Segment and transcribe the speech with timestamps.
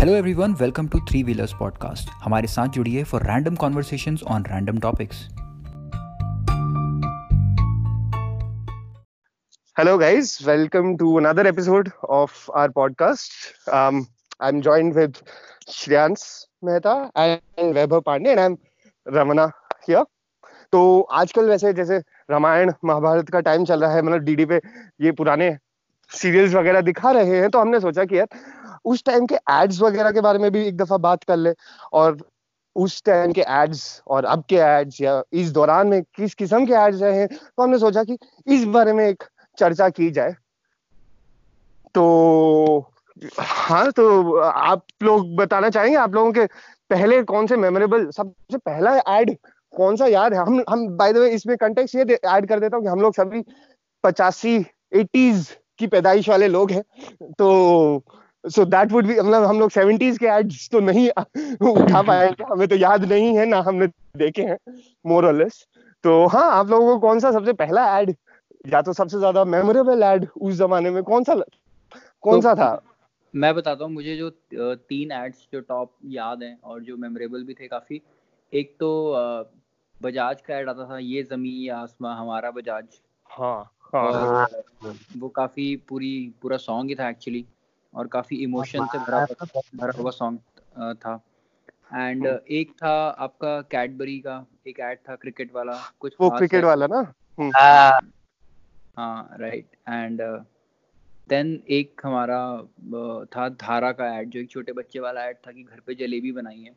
[0.00, 4.78] Hello everyone welcome to three wheelers podcast हमारे साथ जुड़िए for random conversations on random
[4.80, 5.18] topics
[9.76, 10.30] Hello, guys.
[10.46, 13.36] Welcome to another episode of our podcast.
[13.78, 14.00] Um,
[14.40, 15.20] I'm joined with
[15.70, 16.24] Shreyans
[16.62, 18.56] Mehta and Vaibhav Pandey, and I'm
[19.06, 19.46] Ramana
[19.88, 20.04] here.
[20.72, 20.82] तो
[21.20, 21.98] आजकल वैसे जैसे
[22.30, 24.60] रामायण महाभारत का time चल रहा है मतलब डीडी पे
[25.00, 25.56] ये पुराने
[26.10, 28.28] सीरियल्स वगैरह दिखा रहे हैं तो हमने सोचा कि यार
[28.84, 31.52] उस टाइम के एड्स वगैरह के बारे में भी एक दफ़ा बात कर ले
[31.92, 32.18] और
[32.76, 36.74] उस टाइम के एड्स और अब के एड्स या इस दौरान में किस किस्म के
[36.78, 38.16] एड्स रहे हैं तो हमने सोचा कि
[38.46, 39.24] इस बारे में एक
[39.58, 40.34] चर्चा की जाए।
[41.94, 42.92] तो
[43.38, 46.46] हाँ तो आप लोग बताना चाहेंगे, आप लोगों के
[46.90, 49.36] पहले कौन से मेमोरेबल सबसे पहला एड
[49.74, 50.40] कौन सा याद है?
[50.40, 53.14] हम हम बाय द वे इसमें कंटेक्स्ट ये ऐड कर देता हूँ कि हम लोग
[53.14, 53.44] सभी
[54.04, 54.56] पचासी
[54.94, 56.82] एटीज की पैदाइश वाले लोग हैं।
[57.38, 58.02] तो
[58.48, 61.10] सो दैट वुड बी मतलब हम लोग सेवेंटीज के एड्स तो नहीं
[61.70, 63.86] उठा पाएँगे हमें तो याद नहीं है ना हमने
[64.16, 64.58] देखे हैं
[65.06, 65.50] मोर
[66.02, 68.14] तो हाँ आप लोगों को कौन सा सबसे पहला एड
[68.72, 71.34] या तो सबसे ज़्यादा मेमोरेबल एड उस जमाने में कौन सा
[72.22, 72.82] कौन तो, सा था?
[73.36, 74.30] मैं बताता हूँ मुझे जो
[74.74, 78.02] तीन एड्स जो टॉप याद हैं और जो मेमोरेबल भी थे काफ़ी।
[78.54, 79.14] एक तो
[80.02, 82.84] बजाज का एड आता था ये जमी आसमां हमारा बजाज।
[83.30, 87.46] हाँ, हाँ, हाँ, वो काफ़ी पूरी पूरा सॉन्ग ही था एक्चुअली
[87.94, 89.26] और काफ़ी इमोशन से भरा
[89.74, 90.38] भरा हुआ सॉन्ग
[90.78, 91.24] था।
[91.94, 96.86] एंड एक था आपका कैडबरी का एक एड था क्रिकेट वाला कुछ वो क्रिकेट वाला
[96.86, 97.12] ना?
[97.40, 97.98] हम्म। हाँ,
[98.96, 100.20] हाँ राइट एंड
[101.28, 102.62] देन एक हमारा
[103.24, 106.32] था धारा का एड जो एक छोटे बच्चे वाला एड था कि घर पे जलेबी
[106.32, 106.72] बनाई है।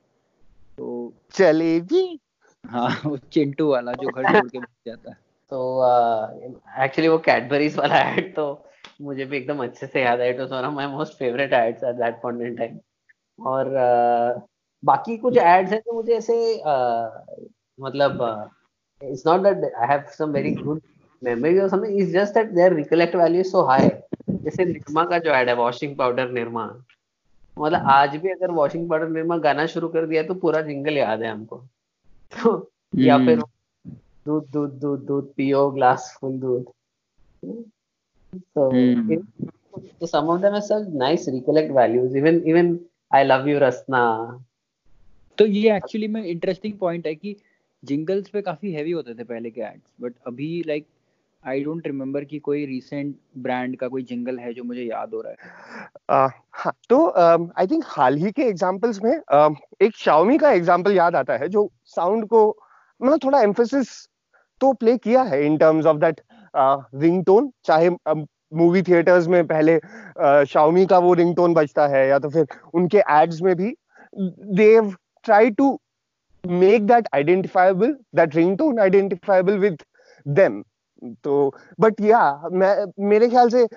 [0.77, 2.19] तो जलेबी?
[2.65, 5.17] हाँ वो चिंटू वाला जो घर छोड़ के बच जाता है।
[5.49, 5.83] तो
[6.83, 8.69] एक्चुअली uh, वो कैडबरीज वाला एड तो
[9.01, 11.83] मुझे भी एकदम अच्छे से याद है it was one of my most favourite ads
[11.83, 12.79] at that point in time
[13.39, 14.41] और uh,
[14.83, 17.49] बाकी कुछ एड्स हैं तो मुझे ऐसे uh,
[17.79, 18.51] मतलब
[19.01, 20.81] it's not that I have some very good
[21.21, 23.89] memory और something it's just that there recollect value so high
[24.29, 26.65] जैसे निर्मा का जो एड है वॉशिंग पाउडर निर्मा
[27.57, 31.21] मतलब आज भी अगर वॉशिंग पाउडर निर्मा गाना शुरू कर दिया तो पूरा जिंगल याद
[31.21, 31.57] है हमको।
[32.33, 33.91] तो या फिर हम्म।
[34.25, 36.71] दूध दूध दूध दूध पियो ग्लास फुल दूध।
[38.53, 39.25] So, mm.
[39.99, 42.15] so some of them are such nice recollect values.
[42.15, 44.03] Even even I love you Rasna.
[45.37, 47.35] तो ये एक्चुअली में इंटरेस्टिंग पॉइंट है कि
[47.83, 50.85] जिंगल्स पे काफ़ी हैवी होते थे पहले के एड्स बट अभी लाइक
[51.43, 55.21] आई डोंट रिमेम्बर कि कोई रिसेंट ब्रांड का कोई जिंगल है जो मुझे याद हो
[55.21, 60.39] रहा है uh, तो आई um, थिंक हाल ही के एग्जांपल्स में uh, एक Xiaomi
[60.41, 62.47] का एग्जांपल याद आता है जो साउंड को
[63.01, 63.89] मतलब थोड़ा एम्फोसिस
[64.61, 66.21] तो प्ले किया है in terms of that
[66.55, 67.89] ringtone चाहे
[68.55, 69.79] मूवी थिएटर्स में पहले
[70.45, 73.73] शाओमी का वो रिंगटोन बजता है या तो फिर उनके एड्स में भी
[74.55, 74.93] they've
[75.25, 75.77] try to
[76.43, 79.81] make that identifiable that ringtone identifiable with
[80.25, 80.63] them
[81.23, 82.19] तो बट या
[82.99, 83.67] मेरे ख्याल से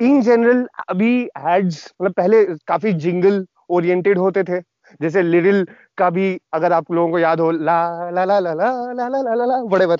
[0.00, 1.12] इन जनरल अभी
[1.48, 4.60] एड्स मतलब पहले काफ़ी जिंगल ओरिएंटेड होते थे।
[5.02, 5.66] जैसे लिरिल
[5.98, 9.20] का भी अगर आप लोगों को याद हो ला ला ला ला ला ला ला
[9.22, 9.98] ला ला ला whatever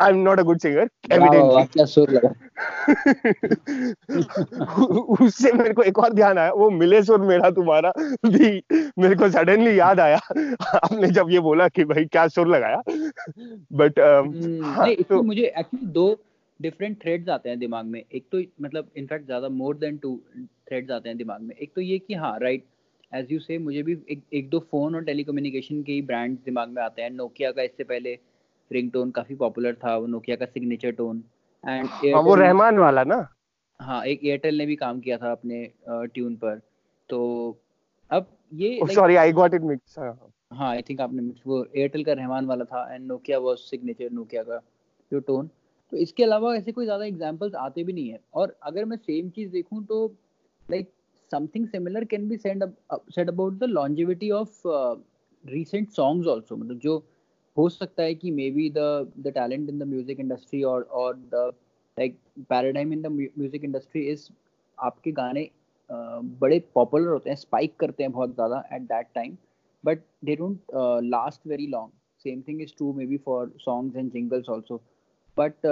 [0.00, 1.82] I am not a good singer evidently
[5.24, 7.92] उससे मेरे को एक और ध्यान आया वो मिले सुर मेरा तुम्हारा
[8.26, 8.62] भी
[8.98, 10.16] मेरे को सडनली याद आया।
[10.74, 12.82] आपने जब ये बोला कि भाई क्या सुर लगाया
[13.72, 14.00] बट
[14.64, 16.20] हाँ, तो मुझे एक्चुअली दो
[16.62, 20.20] डिफरेंट थ्रेड्स आते हैं दिमाग में। एक तो मतलब इनफैक्ट ज़्यादा मोर देन टू
[20.68, 22.64] थ्रेड्स आते हैं दिमाग में। एक तो ये कि हाँ राइट
[23.14, 26.68] एज यू से मुझे भी एक, एक दो फ़ोन और टेलीकम्युनिकेशन के ही ब्रांड दिमाग
[26.68, 28.18] में आते हैं। नोकिया का इससे पहले
[28.70, 31.22] रिंगटोन काफ़ी पॉपुलर था वो नोकिया का सिग्नेचर टोन
[31.64, 33.26] एंड वो रहमान वाला ना?
[33.80, 36.60] हाँ एक एयरटेल ने भी काम किया था अपने ट्यून पर।
[37.08, 37.20] तो
[38.10, 42.12] अब ये sorry I got it mix हाँ। आई थिंक आपने मिक्स वो एयरटेल का
[42.12, 44.60] रहमान वाला था and Nokia was signature Nokia का
[45.12, 45.50] जो टोन
[45.92, 49.28] तो इसके अलावा ऐसे कोई ज़्यादा एग्जांपल्स आते भी नहीं है। और अगर मैं सेम
[49.30, 50.06] चीज़ देखूँ तो
[50.66, 50.90] like
[51.34, 52.62] something similar can be said
[53.10, 54.94] said about the longevity of uh,
[55.44, 56.56] recent songs also.
[56.56, 56.96] मतलब जो
[57.56, 61.50] हो सकता है कि maybe the the talent in the music industry और और the
[61.96, 62.16] like
[62.50, 64.28] paradigm in the music industry is
[64.78, 69.36] आपके गाने uh, बड़े पॉपुलर होते हैं स्पाइक करते हैं बहुत ज़्यादा at that time
[69.84, 71.92] but they don't last very long
[72.24, 74.80] same thing is true maybe for songs and jingles also
[75.36, 75.66] but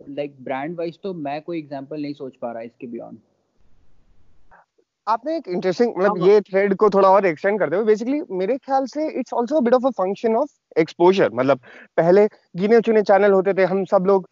[0.00, 3.18] like brand wise तो मैं कोई एग्ज़ाम्पल नहीं सोच पा रहा इसके बियॉन्ड
[5.10, 8.56] आपने एक इंटरेस्टिंग मतलब हाँ, ये थ्रेड को थोड़ा और एक्सटेंड करते हुए बेसिकली मेरे
[8.58, 11.60] ख्याल से it's also a bit of a function of exposure मतलब
[11.96, 12.26] पहले
[12.56, 14.28] गिने चुने चैनल होते थे हम सब लोग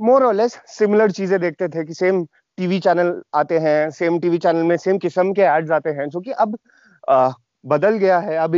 [0.00, 2.24] मोर और लेस सिमिलर चीज़ें देखते थे कि सेम
[2.58, 6.20] टीवी चैनल आते हैं सेम टीवी चैनल में सेम किस्म के एड्स आते हैं जो
[6.20, 6.56] कि अब
[7.10, 7.32] uh,
[7.64, 8.54] बदल गया है। अब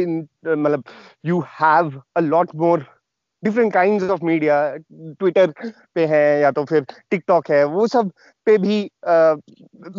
[0.49, 0.85] मतलब
[1.25, 2.87] you have a lot more
[3.47, 4.61] different kind of media
[4.93, 5.53] Twitter
[5.95, 8.11] पे है या तो फिर टिकटॉक है, वो सब
[8.47, 8.79] पे भी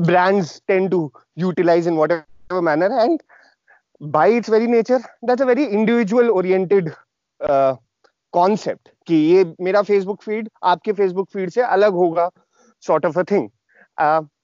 [0.01, 3.19] brands tend to utilise in whatever manner and
[4.01, 6.89] by its very nature that's a very individual oriented
[8.33, 12.29] concept कि ये मेरा फेसबुक फ़ीड आपके फेसबुक फ़ीड से अलग होगा
[12.83, 13.49] sort of a thing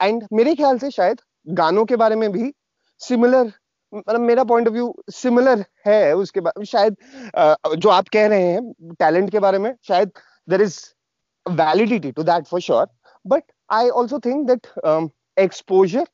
[0.01, 2.53] and मेरे ख्याल से शायद गानों के बारे में भी
[3.01, 3.51] सिमिलर
[3.93, 6.95] मतलब मेरा पॉइंट ऑफ़ व्यू सिमिलर है उसके बाद शायद
[7.77, 10.11] जो आप कह रहे हैं टैलेंट के बारे में शायद
[10.49, 10.79] there is
[11.45, 12.87] validity to that for sure
[13.27, 14.67] but I also think that
[15.39, 16.07] exposure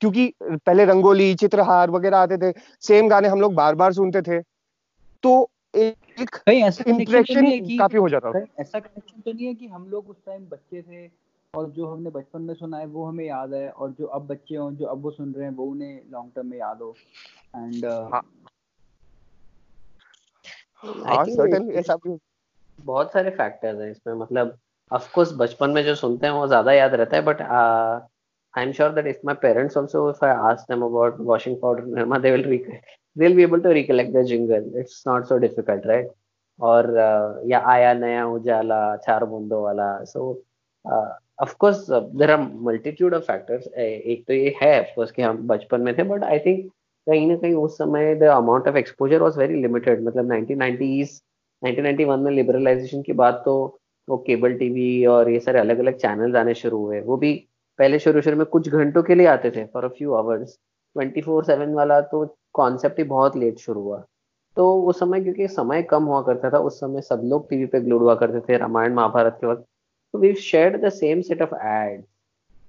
[0.00, 4.40] क्योंकि पहले रंगोली चित्रहार वगैरह आते थे सेम गाने हम लोग बार बार सुनते थे
[5.22, 6.42] तो एक
[6.86, 10.16] इंप्रेशन तो काफ़ी हो जाता था। ऐसा कनेक्शन तो नहीं है कि हम लोग उस
[10.26, 11.06] टाइम बच्चे थे
[11.54, 14.56] और जो हमने बचपन में सुना है वो हमें याद है और जो अब बच्चे
[14.56, 16.94] हों जो अब वो सुन रहे हैं वो उन्हें लॉन्ग टर्म में याद हो।
[17.56, 18.22] एंड uh, हाँ।
[22.78, 24.58] बहुत सारे फैक्टर्स हैं इसमें। मतलब
[24.92, 28.72] ऑफ़ कोर्स बचपन में जो सुनते हैं वो ज़्यादा याद रहता है but I am
[28.72, 32.30] sure that if my parents also if I ask them about washing powder Nirma they
[32.30, 32.70] will
[33.16, 34.64] they'll be able to recollect the jingle.
[34.80, 36.08] It's not so difficult right?
[36.58, 40.32] और uh, या आया नया उजाला चार बूंदों वाला so
[41.38, 45.46] of course there are multitude of factors एक तो ये है ऑफ़ कोर्स कि हम
[45.48, 46.68] बचपन में थे बट आई थिंक
[47.06, 51.20] कहीं ना कहीं उस समय the amount of exposure was very limited मतलब 1990s
[51.62, 53.56] 1991 में लिबरलाइजेशन की बात तो
[54.08, 57.32] वो केबल टीवी और ये सारे अलग अलग चैनल्स आने शुरू हुए। वो भी
[57.78, 60.58] पहले शुरू शुरू में कुछ घंटों के लिए आते थे for a few hours
[60.96, 62.24] twenty four seven वाला तो
[62.54, 64.04] कॉन्सेप्ट ही बहुत लेट शुरू हुआ।
[64.56, 67.80] तो उस समय, क्योंकि समय कम हुआ करता था, उस समय सब लोग टीवी पे
[67.80, 69.64] ग्लूड हुआ करते थे, रामायण, महाभारत के वक्त।
[70.14, 72.02] तो we shared the same set of ad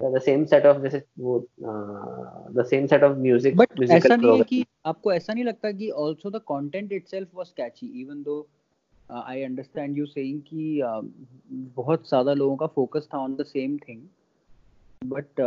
[0.01, 4.43] the same set of जैसे वो the same set of music but ऐसा नहीं है
[4.43, 8.45] कि आपको ऐसा नहीं लगता कि also the content itself was catchy even though
[9.11, 11.01] I understand you saying कि uh,
[11.75, 14.01] बहुत ज़्यादा लोगों का फोकस था on the same thing
[15.05, 15.41] but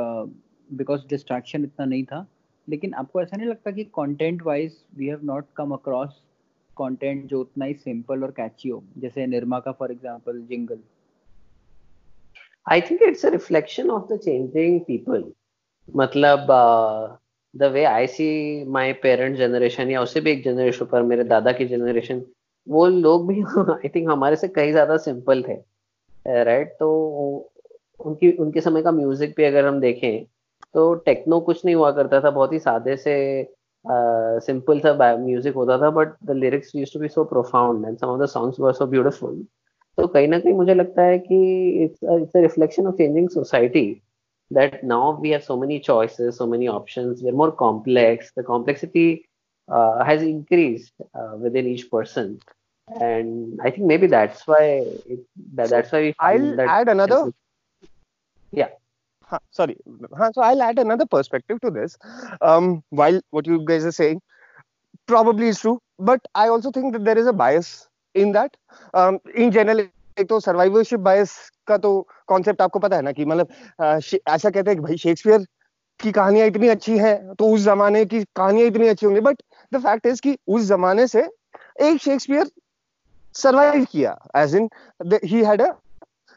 [0.72, 2.26] because distraction इतना नहीं था।
[2.68, 6.20] लेकिन आपको ऐसा नहीं लगता कि content wise we have not come across
[6.78, 8.82] content जो उतना ही सिंपल और कैची हो?
[8.98, 10.78] जैसे निर्मा का for example jingle
[12.70, 15.24] I think it's a reflection of the changing people
[15.96, 16.46] मतलब
[17.54, 18.28] the way I see
[18.68, 22.22] my parent generation या उससे भी एक जनरेशन पर, मेरे दादा की जनरेशन
[22.66, 25.54] वो लोग भी आई थिंक हमारे से कहीं ज़्यादा सिंपल थे
[26.44, 26.78] राइट right?
[26.78, 27.50] तो
[28.00, 30.24] उनकी, उनके समय का म्यूज़िक भी अगर हम देखें
[30.74, 33.16] तो टेक्नो कुछ नहीं हुआ करता था, बहुत ही सादे से
[33.84, 38.06] सिंपल सा म्यूज़िक होता था but the lyrics used to be so profound and some
[38.06, 39.44] of the songs were so beautiful
[39.99, 41.37] तो कहीं ना कहीं मुझे लगता है कि
[41.83, 43.87] it's it's a reflection of changing society
[44.55, 49.05] that now we have so many choices so many options we're more complex the complexity
[49.67, 52.29] uh, has increased uh, within each person
[53.07, 54.61] and i think maybe that's why
[55.15, 55.23] it,
[55.55, 57.19] that, that's why we i'll that add another
[58.61, 58.69] yeah
[59.51, 59.75] sorry.
[60.33, 61.97] so I'll add another perspective to this.
[62.41, 64.21] Um, while what you guys are saying
[65.07, 68.56] probably is true, but I also think that there is a bias that.
[68.94, 69.86] Um, in general,
[70.18, 71.32] एक तो survivorship bias
[71.66, 71.90] का तो
[72.26, 73.48] concept आपको पता है ना कि मतलब
[74.28, 75.44] ऐसा कहते हैं कि भाई शेक्सपियर
[76.00, 79.42] की कहानियाँ इतनी अच्छी हैं तो उस जमाने की कहानियाँ इतनी अच्छी होंगी बट
[79.74, 81.22] द फैक्ट इज़ कि उस जमाने से
[81.80, 82.50] एक शेक्सपियर
[83.34, 84.68] सर्वाइव किया as in
[85.24, 85.70] he had a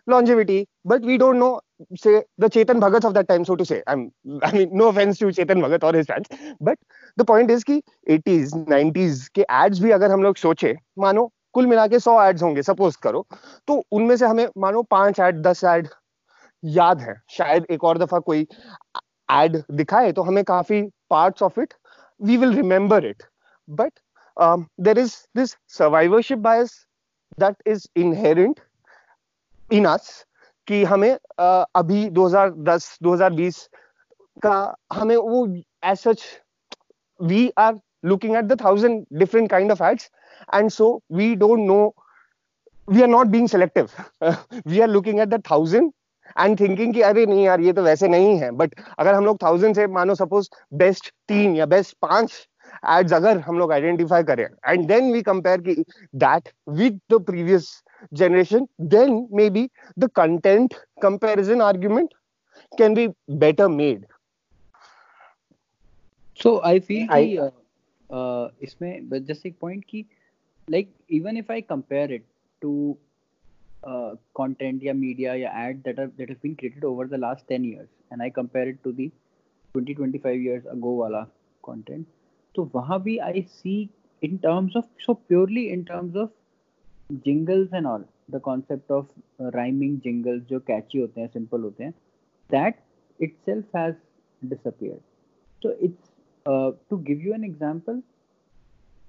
[0.08, 1.62] longevity, but we don't know,
[1.96, 3.82] say, the Chetan Bhagat of that time, so to say.
[3.88, 6.28] I'm, I mean, no offense to Chetan Bhagat or his fans,
[6.60, 6.78] but
[7.18, 11.68] the point is कि 80s, 90s के ads भी अगर हम लोग सोचे, मानो कुल
[11.68, 13.26] मिला के सौ एड्स होंगे सपोज़ करो।
[13.68, 15.88] तो उनमें से हमें मानो पाँच एड दस एड
[16.64, 18.48] याद है। शायद एक और दफ़ा कोई
[19.32, 21.74] एड दिखाए तो हमें काफ़ी parts of it
[22.22, 23.24] we will remember it
[23.68, 24.00] but
[24.80, 26.76] there is this survivorship bias
[27.40, 28.60] that is inherent
[29.72, 30.26] in us
[30.68, 33.58] कि हमें uh, अभी 2010 2020
[34.38, 35.46] का हमें वो
[35.86, 36.24] as such
[37.22, 40.11] we are looking at the thousand different kind of ads
[40.53, 41.95] and so we don't know
[42.89, 43.95] we are not being selective
[44.65, 45.95] we are looking at the thousand
[46.39, 49.39] and thinking कि अरे नहीं यार ये तो वैसे नहीं है बट अगर हम लोग
[49.43, 50.49] थाउजेंड से मानो सपोज
[50.81, 52.33] बेस्ट तीन या बेस्ट पांच
[52.97, 55.75] एड्स अगर हम लोग आइडेंटिफाई करें एंड देन वी कंपेयर की
[56.25, 56.49] that
[56.81, 57.71] with the previous
[58.13, 62.13] generation, then maybe the content comparison argument
[62.77, 64.07] can be better made.
[66.35, 67.51] So I feel I, कि, uh, uh,
[68.12, 70.06] इसमें जैसे एक पॉइंट कि
[70.68, 72.26] like even if I compare it
[72.62, 72.98] to
[74.36, 77.64] content या media या ad that are that have been created over the last 10
[77.64, 79.12] years and I compare it to the
[79.74, 81.26] 20 25 years ago वाला
[81.68, 82.06] content
[82.56, 83.20] तो वहाँ भी
[83.50, 83.90] see
[84.22, 86.30] in terms of so purely in terms of
[87.26, 89.08] jingles and all the concept of
[89.40, 91.94] uh, rhyming jingles जो catchy होते हैं simple होते हैं
[92.50, 92.80] that
[93.20, 93.96] itself has
[94.42, 95.02] disappeared
[95.62, 96.13] so it's
[96.46, 98.02] uh, give you an example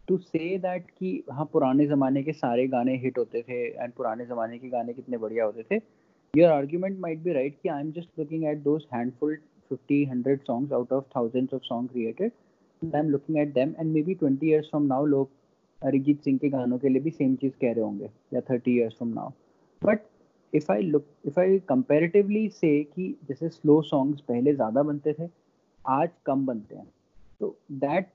[0.09, 4.27] to say that कि हाँ पुराने ज़माने के सारे गाने हिट होते थे एंड पुराने
[4.27, 5.81] ज़माने के गाने कितने बढ़िया होते थे
[6.35, 9.37] your argument might be right कि I am just looking at those handful
[9.71, 12.33] fifty hundred songs out of thousands of song created
[12.83, 15.31] I am looking at them and maybe twenty years from now लोग
[15.83, 18.97] अरिजीत सिंह के गानों के लिए भी same चीज़ कह रहे होंगे या thirty years
[18.97, 19.31] from now
[19.83, 20.01] but
[20.53, 25.29] if I look if I comparatively say कि जैसे स्लो सॉन्ग्स पहले ज़्यादा बनते थे
[25.85, 26.87] आज कम बनते हैं।
[27.41, 28.09] तो that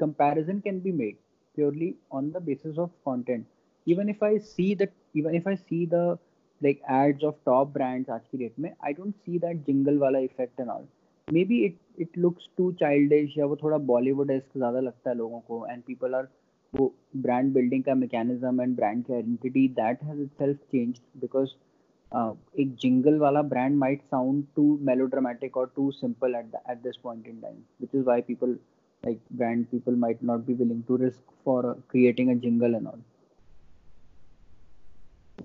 [0.00, 1.16] comparison can be made
[1.56, 3.46] purely on the basis of content.
[3.86, 6.18] Even if i see that even if i see the,
[6.60, 10.18] like, ads of top brands आज की डेट में I don't see that jingle वाला
[10.20, 10.86] effect and all
[11.44, 15.40] maybe it it looks too childish या वो थोड़ा Bollywood ask ज़्यादा लगता है लोगों
[15.48, 16.28] को एंड पीपल आर
[16.72, 21.54] वो ब्रांड बिल्डिंग का मैकेनिज्म एंड ब्रांड की identity that has itself changed because
[22.12, 26.96] uh, एक jingle wala brand might sound too melodramatic or too simple at at this
[26.96, 28.56] point in time, which is why people
[29.04, 32.86] like brand people might not be willing to risk for uh, creating a jingle and
[32.86, 32.98] all.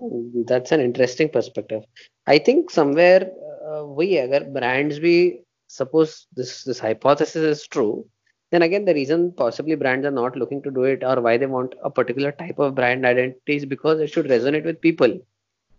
[0.00, 1.84] Oh, that's an interesting perspective.
[2.26, 3.30] I think somewhere
[3.66, 8.06] uh, we agar brands we suppose this this hypothesis is true,
[8.50, 11.46] then again the reason possibly brands are not looking to do it or why they
[11.46, 15.18] want a particular type of brand identity is because it should resonate with people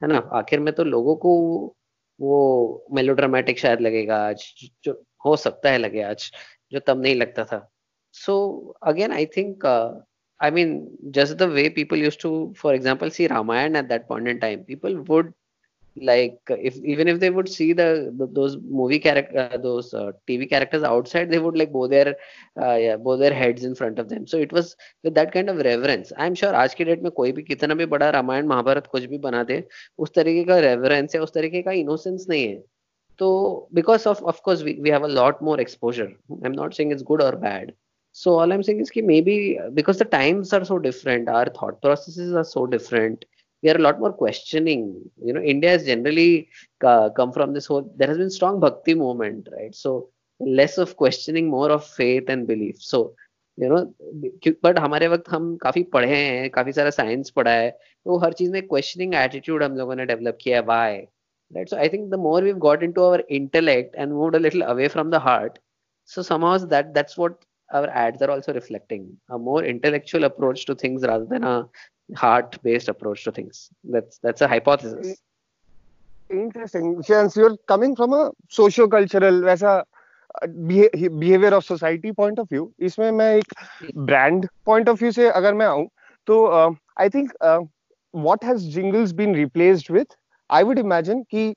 [0.04, 0.18] है ना?
[0.34, 1.32] आखिर में तो लोगों को
[2.20, 4.44] वो melodramatic शायद लगेगा आज,
[4.84, 4.94] जो
[5.26, 6.32] हो सकता है लगे आज,
[6.72, 7.68] जो तब नहीं लगता था।
[8.16, 8.34] So
[8.84, 9.66] again I think
[10.40, 10.76] I mean
[11.16, 14.64] just the way people use to for example see Ramayan at that point in time
[14.64, 15.34] people would
[15.96, 20.12] like if even if they would see the, the those movie character uh, those uh,
[20.28, 22.16] tv characters outside they would like bow their
[22.62, 25.50] uh, yeah bow their heads in front of them so it was with that kind
[25.50, 28.88] of reverence i'm sure आज की date में कोई भी कितना भी बड़ा रामायण महाभारत
[28.92, 29.64] कुछ भी बना दे
[29.98, 32.64] उस तरीके का रेवरेंस या उस तरीके का इनोसेंस नहीं है
[33.20, 36.12] तो because of of course we, we have a lot more exposure
[36.44, 37.74] i'm not saying it's good or bad
[38.16, 41.82] so all I'm saying is that maybe because the times are so different, our thought
[41.82, 43.26] processes are so different.
[43.63, 44.83] We are a lot more questioning.
[45.25, 46.49] You know, India has generally
[46.85, 47.93] uh, come from this whole.
[47.97, 49.75] There has been strong bhakti movement, right?
[49.75, 52.81] So less of questioning, more of faith and belief.
[52.81, 53.15] So
[53.59, 53.79] you know
[54.65, 58.51] but हमारे वक्त हम काफी पढ़े हैं काफी सारा science पढ़ा है तो हर चीज
[58.51, 60.97] में क्वेश्चनिंग एटीट्यूड हम लोगों ने डेवलप किया है why
[61.51, 64.63] right so I think the more we got into our intellect and moved a little
[64.75, 65.59] away from the heart
[66.09, 70.75] so somehow that that's what our ads are also reflecting a more intellectual approach to
[70.75, 71.57] things rather than a
[72.17, 75.21] heart based approach to things that's that's a hypothesis
[76.31, 79.83] interesting since you're coming from a socio cultural वैसा
[80.45, 83.55] behaviour of society point of view इसमें मैं एक
[83.97, 85.87] brand point of view से अगर मैं आऊं
[86.27, 86.45] तो
[87.01, 90.07] I think what has jingles been replaced with
[90.51, 91.55] I would imagine कि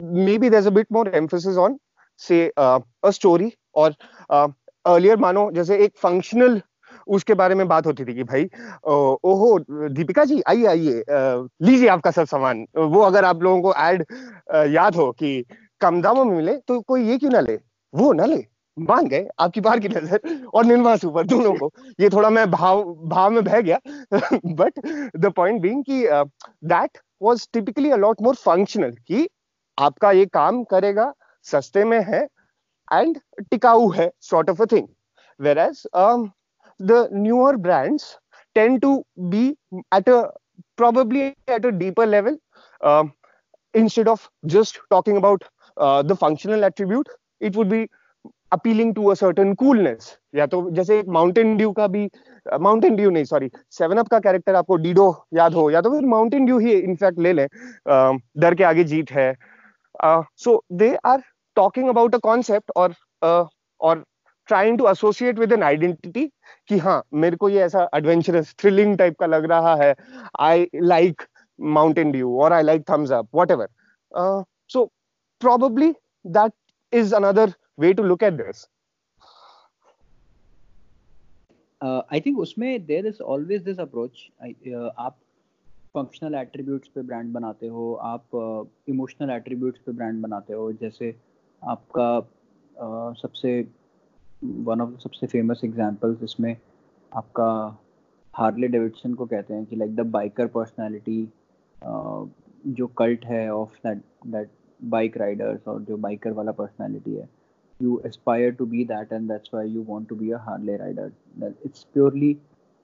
[0.00, 1.78] maybe there's a bit more emphasis on
[2.16, 3.90] say uh, a story or
[4.30, 4.48] uh,
[4.86, 6.60] earlier मानो जैसे एक फंक्शनल
[7.07, 8.45] उसके बारे में बात होती थी कि भाई
[8.85, 9.57] ओहो
[9.89, 14.05] दीपिका जी आइए आइए लीजिए आपका सब सामान। वो अगर आप लोगों को एड
[14.73, 15.43] याद हो कि
[15.81, 17.59] कम दामों में मिले तो कोई ये क्यों ना ले?
[17.93, 18.45] वो ना ले।
[18.77, 20.19] मान गए आपकी बाहर की नज़र
[20.53, 23.79] और निर्मा सुपर दोनों को। ये थोड़ा मैं भाव भाव में बह गया।
[24.13, 24.79] बट
[25.17, 26.03] द पॉइंट बीइंग कि
[26.67, 29.27] that was typically a lot more functional कि
[29.77, 31.13] आपका ये काम करेगा
[31.45, 32.23] सस्ते में है
[32.87, 33.19] एंड
[33.51, 34.87] टिकाऊ है sort of a thing
[35.39, 36.25] whereas um,
[36.91, 38.05] the newer brands
[38.55, 38.91] tend to
[39.29, 39.43] be
[39.91, 40.29] at a
[40.77, 42.37] probably at a deeper level
[42.81, 43.13] um,
[43.73, 45.43] instead of just talking about
[45.77, 47.07] uh, the functional attribute
[47.41, 47.87] it would be
[48.51, 52.09] appealing to a certain coolness या तो जैसे एक Mountain Dew का भी
[52.61, 56.05] Mountain Dew नहीं sorry seven up का character आपको Dido याद हो या तो फिर
[56.09, 57.47] माउंटेन ड्यू ही इनफैक्ट ले लें
[58.45, 59.33] डर के आगे जीत है
[60.45, 61.21] so they are
[61.55, 62.85] talking about a concept or
[63.21, 63.45] uh,
[64.47, 66.25] trying to associate with an identity
[66.67, 69.95] कि हाँ मेरे को ये ऐसा एडवेंचरस थ्रिलिंग टाइप का लग रहा है।
[70.39, 71.21] आई लाइक
[71.59, 73.67] माउंटेन ड्यू और I like Thums Up whatever
[74.69, 74.85] so
[75.41, 75.91] probably
[76.25, 76.53] that
[76.93, 78.67] is another way to look at this
[81.81, 84.27] I think उसमें there is always this approach
[84.99, 85.17] आप
[85.95, 91.13] फंक्शनल एट्रीब्यूट्स पे brand बनाते हो, आप uh, इमोशनल एट्रीब्यूट्स पे brand बनाते हो। जैसे
[91.61, 93.61] आपका uh, सबसे
[94.43, 96.55] वन ऑफ़ सबसे फ़ेमस एग्जांपल्स इसमें
[97.11, 97.51] आपका
[98.33, 101.21] हार्ले डेविडसन को कहते हैं कि लाइक द बाइकर पर्सनालिटी
[102.67, 104.49] जो कल्ट है of that that
[104.81, 107.27] bike riders और जो बाइकर वाला पर्सनालिटी है,
[107.79, 111.11] you aspire to be that and that's why you want to be a harley rider.
[111.37, 112.31] That it's purely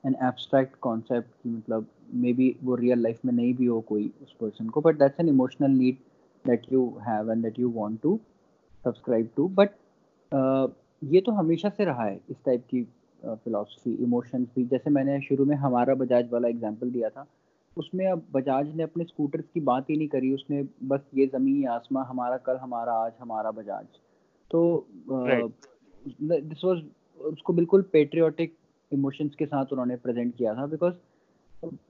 [0.04, 1.86] an abstract concept मतलब
[2.22, 5.20] maybe वो real life में नहीं भी हो कोई उस पर्सन को but that's
[5.20, 5.98] an emotional need
[6.44, 8.18] that you have and that you want to
[8.84, 9.70] subscribe to but
[11.02, 12.82] ये तो हमेशा से रहा है इस टाइप की
[13.22, 17.26] फिलोसफी इमोशंस भी। जैसे मैंने शुरू में हमारा बजाज वाला एग्ज़ाम्पल दिया था
[17.76, 21.66] उसमें अब बजाज ने अपने स्कूटर्स की बात ही नहीं करी उसने बस ये ज़मीन
[21.68, 23.84] आसमां हमारा कल हमारा आज हमारा बजाज।
[24.50, 26.82] तो दिस वाज
[27.26, 28.56] उसको बिल्कुल पेट्रियोटिक
[28.92, 30.94] इमोशंस के साथ उन्होंने प्रेजेंट किया था बिकॉज़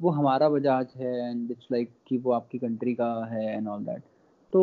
[0.02, 3.84] वो हमारा बजाज है एंड इट्स लाइक कि वो आपकी कंट्री का है एंड ऑल
[3.84, 4.02] दैट
[4.52, 4.62] तो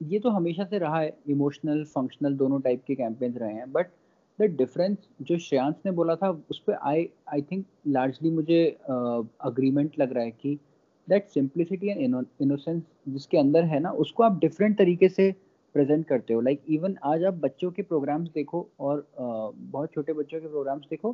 [0.00, 3.86] ये तो हमेशा से रहा है इमोशनल फंक्शनल दोनों टाइप के कैंपेन्स रहे हैं बट
[4.38, 9.92] द डिफरेंस जो श्रेयांश ने बोला था उस पर आई आई थिंक लार्जली मुझे अग्रीमेंट
[9.92, 10.58] uh, लग रहा है कि
[11.08, 15.30] दैट सिंप्लिसिटी एंड इनोसेंस जिसके अंदर है ना उसको आप डिफरेंट तरीके से
[15.74, 19.92] प्रेजेंट करते हो। लाइक like, इवन आज आप बच्चों के प्रोग्राम्स देखो और uh, बहुत
[19.92, 21.12] छोटे बच्चों के प्रोग्राम्स देखो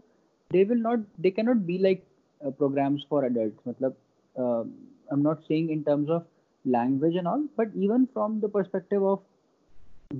[0.52, 2.04] they will not they can not be like
[2.40, 3.96] programs for adult मतलब
[4.36, 6.22] I am not saying in terms of
[6.66, 9.20] language and all but even from the perspective of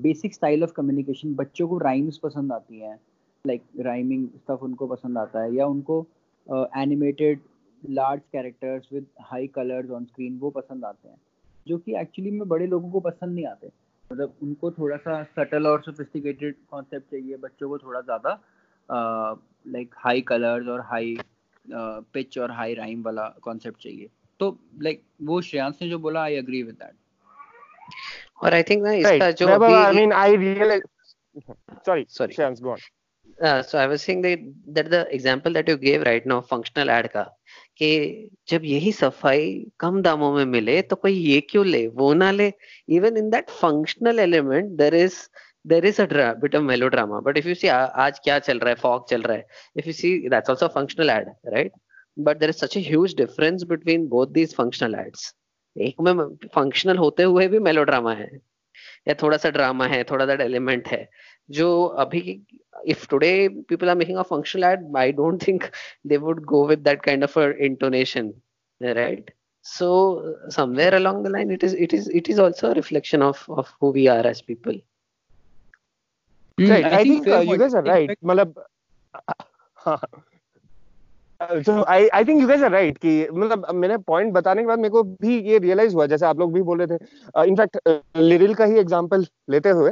[0.03, 2.99] basic style of communication बच्चों को rhymes पसंद आती हैं
[3.45, 6.07] like rhyming stuff उनको पसंद आता है, या उनको
[6.77, 7.41] animated
[7.83, 11.17] large characters with high colors on screen वो पसंद आते हैं,
[11.67, 13.71] जो कि एक्चुअली में बड़े लोगों को पसंद नहीं आते।
[14.11, 18.39] मतलब उनको थोड़ा सा सटल और सोफिस्टिकेटेड कॉन्सेप्ट चाहिए, बच्चों को थोड़ा ज़्यादा
[19.67, 21.17] लाइक हाई कलर्स और हाई
[21.65, 24.09] पिच और हाई राइम वाला कॉन्सेप्ट चाहिए।
[24.41, 24.51] तो
[24.83, 26.95] लाइक वो श्रेयांश ने जो बोला आई एग्री विद दैट
[28.45, 30.83] और आई थिंक ना इसका जो अभी I mean I realize
[31.87, 32.79] sorry sorry Shreyansh go on
[33.43, 34.45] uh, so I was saying that
[34.77, 37.25] that the example that you gave right now functional ad का
[37.79, 37.89] कि
[38.49, 39.49] जब यही सफ़ाई
[39.81, 41.87] कम दामों में मिले तो कोई ये क्यों ले?
[41.89, 42.53] वो ना ले।
[42.99, 45.19] Even in that functional element there is
[45.73, 46.63] there is a bit of
[46.95, 48.75] melodrama but if you see आज क्या चल रहा है?
[48.83, 49.47] फॉग चल रहा है.
[49.77, 51.73] If you see that's also functional ad right
[52.17, 55.35] but there is such huge difference between both these functional ads
[55.77, 56.13] एक में
[56.55, 58.31] फंक्शनल होते हुए भी मेलो ड्रामा है
[59.09, 61.09] या थोड़ा सा ड्रामा है थोड़ा सा एलिमेंट है
[61.49, 61.71] जो
[62.05, 62.21] अभी
[62.87, 63.33] if today
[63.69, 65.65] people are making functional ad I don't think
[66.07, 68.33] they would go with that kind of intonation
[68.81, 69.31] right
[69.67, 69.89] so
[70.51, 73.73] somewhere along the line it is it is it is also a reflection of of
[73.83, 74.81] who we are as people
[76.59, 78.65] right I think you guys are right मतलब
[79.79, 79.99] हाँ
[81.43, 84.79] so I I think you guys are right कि मतलब मैंने point बताने के बाद
[84.79, 87.99] मेरे को भी ये रियलाइज़ हुआ जैसे आप लोग भी बोल रहे थे। इनफैक्ट uh,
[88.17, 89.91] लिरिल का ही एग्जांपल लेते हुए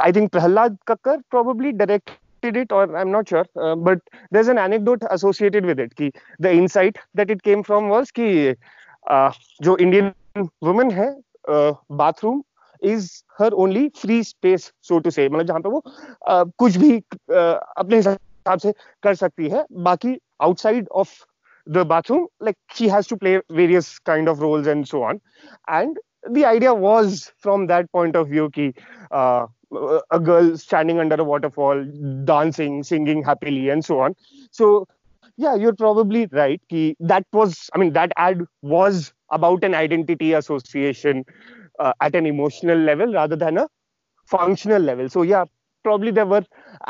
[0.00, 3.98] I think Prahlad Kakkar probably directed it और I am not sure but
[4.32, 8.10] there is an anecdote associated with it कि the insight that it came from was
[8.10, 8.54] कि
[9.62, 10.12] जो इंडियन
[10.64, 11.16] वुमेन है
[11.48, 12.42] bathroom
[12.82, 15.82] is her only free space so to say मतलब जहाँ पे वो
[16.30, 21.12] uh, कुछ भी uh, अपने हिसाब हिसाब से कर सकती है। बाकी outside of
[21.66, 25.20] the bathroom like she has to play various kind of roles and so on
[25.70, 25.98] and
[26.30, 31.84] the idea was from that point of view की a girl standing under a waterfall
[32.26, 34.14] dancing singing happily and so on
[34.54, 34.68] so
[35.38, 39.74] या you are probably right कि that was I mean that ad was about an
[39.74, 41.24] identity association
[42.04, 43.66] at an emotional level rather than a
[44.30, 45.42] functional level so या
[45.84, 46.44] probably there were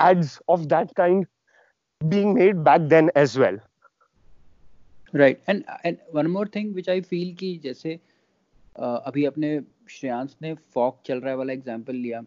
[0.08, 1.26] ads of that kind
[2.00, 3.58] being made back then as well.
[5.12, 5.40] Right.
[5.46, 7.98] And and one more thing which i feel ki जैसे
[8.76, 9.58] अभी अपने
[9.90, 12.22] श्रेयांश ने Fock चल रहा है वाला example लिया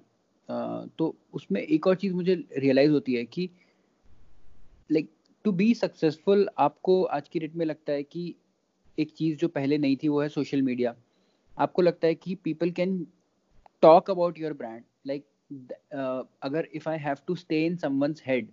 [0.98, 3.50] तो उसमें एक और चीज़ मुझे रियलाइज़ होती है कि
[4.90, 5.10] लाइक
[5.46, 8.34] टू बी सक्सेसफुल आपको आज की डेट में लगता है कि
[8.98, 10.96] एक चीज़ जो पहले नहीं थी वो है सोशल मीडिया
[11.58, 12.96] आपको लगता है कि people can
[13.84, 15.26] talk about your brand like
[16.44, 18.50] अगर if I have to stay in someone's head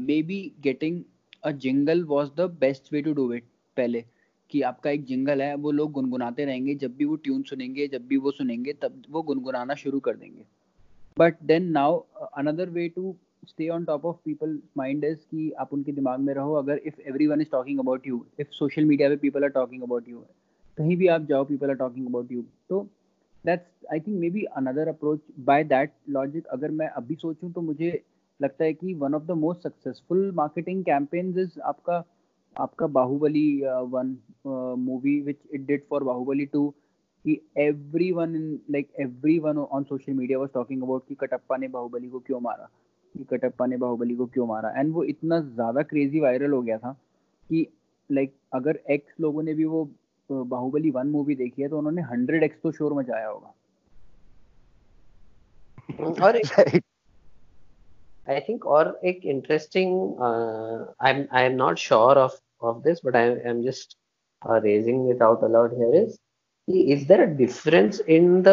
[0.00, 1.02] may be getting
[1.44, 3.44] a jingle was the best way to do it
[3.76, 4.04] पहले,
[4.50, 8.06] कि आपका एक जिंगल है, वो लोग गुनगुनाते रहेंगे, जब भी वो ट्यून सुनेंगे, जब
[8.06, 10.44] भी वो सुनेंगे, तब वो गुनगुनाना शुरू कर देंगे।
[11.16, 11.98] But then now
[12.38, 13.14] another way to
[13.48, 17.00] stay on top of people mind is कि आप उनके दिमाग में रहो, अगर if
[17.08, 20.24] every one is talking about you if social media पे people are talking about you
[20.78, 22.82] कहीं भी आप जाओ people are talking about you तो
[23.44, 27.60] that's I think may be another approach by that logic अगर मैं अभी सोचूं तो
[27.60, 27.90] मुझे
[28.40, 32.02] लगता है कि one of the most successful marketing campaigns is आपका
[32.56, 34.16] आपका Baahubali one
[34.80, 36.68] movie which it did for Baahubali two
[37.24, 38.34] कि every one
[38.70, 42.40] like every one on social media was talking about कि कटप्पा ने बाहुबली को क्यों
[42.40, 42.68] मारा
[43.14, 46.78] कि कटप्पा ने बाहुबली को क्यों मारा। एंड वो इतना ज़्यादा क्रेजी वायरल हो गया
[46.78, 46.92] था
[47.50, 47.66] कि
[48.10, 49.84] लाइक like, अगर एक्स लोगों ने भी वो
[50.30, 53.54] बाहुबली वन मूवी देखी है तो उन्होंने हंड्रेड एक्स तो शोर मचाया होगा।
[56.20, 56.36] और
[58.30, 59.92] आई थिंक और एक interesting
[61.02, 63.96] I am not sure of of this but I am just
[64.42, 66.16] raising with out aloud here is
[66.92, 68.48] is there a difference in the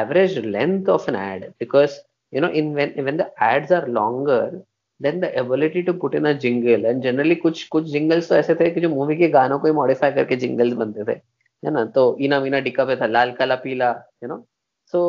[0.00, 1.98] average length of an ad because
[2.32, 4.62] you know in when the ads are longer
[5.00, 8.54] then the ability to put in a jingle and generally कुछ कुछ jingles तो ऐसे
[8.60, 11.18] थे कि जो movie के गानों को ही मॉडिफाई करके जिंगल्स बनते थे,
[11.62, 11.84] है ना?
[11.84, 13.90] तो इना मीना डिका पे था, लाल, काला, पीला
[14.22, 14.44] you know
[14.92, 15.02] so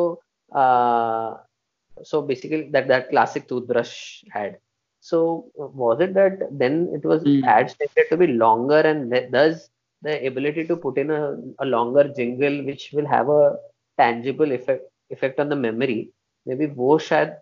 [2.01, 4.57] so basically that that classic toothbrush ad
[4.99, 7.43] so was it that then it was mm.
[7.43, 9.69] ads tended to be longer and thus
[10.01, 13.55] the ability to put in a, a longer jingle which will have a
[13.97, 16.01] tangible effect effect on the memory
[16.47, 17.35] maybe वो शायद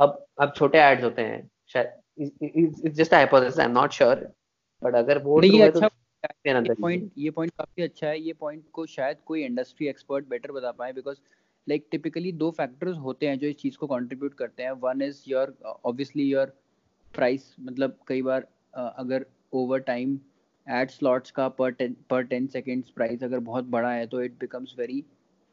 [0.00, 1.38] अब अब छोटे ads होते हैं
[1.72, 4.28] शायद it's just hypothesis I am not sure
[4.82, 5.88] but अगर वो नहीं ये अच्छा
[6.46, 10.52] ये पॉइंट ये पॉइंट काफी अच्छा है ये पॉइंट को शायद कोई इंडस्ट्री एक्सपर्ट बेटर
[10.52, 11.16] बता पाए बिकॉज
[11.67, 15.23] लाइक टिपिकली दो फैक्टर्स होते हैं जो इस चीज़ को कंट्रीब्यूट करते हैं। One is
[15.27, 16.53] your obviously your
[17.13, 20.19] price मतलब कई बार uh, अगर ओवर टाइम
[20.67, 24.39] एड स्लॉट्स का पर टेन पर टेन सेकेंड्स प्राइस अगर बहुत बड़ा है तो इट
[24.39, 25.03] बिकम्स वेरी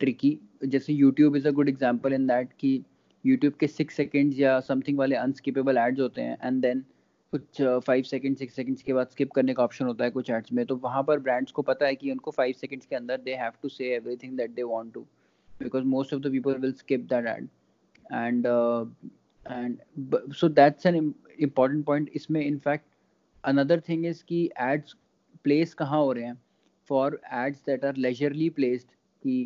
[0.00, 2.80] ट्रिकी जैसे YouTube is a good example in that कि
[3.24, 6.84] यूट्यूब के सिक्स सेकेंड्स या समथिंग वाले अनस्किपेबल एड्स होते हैं एंड देन
[7.32, 10.52] कुछ फाइव सेकेंड सिक्स सेकेंड्स के बाद स्किप करने का ऑप्शन होता है कुछ एड्स
[10.52, 13.34] में। तो वहाँ पर ब्रांड्स को पता है कि उनको फाइव सेकेंड्स के अंदर they
[13.36, 15.06] have to say everything that they want to
[15.57, 17.47] because most of the people will skip that ad
[18.13, 18.47] and
[19.43, 22.85] and so that's an important point इसमें इनफैक्ट
[23.43, 24.95] अनदर थिंग इज कि ads
[25.43, 26.39] place कहाँ हो रहे हैं
[26.89, 28.87] for ads that are leisurely placed
[29.23, 29.43] कि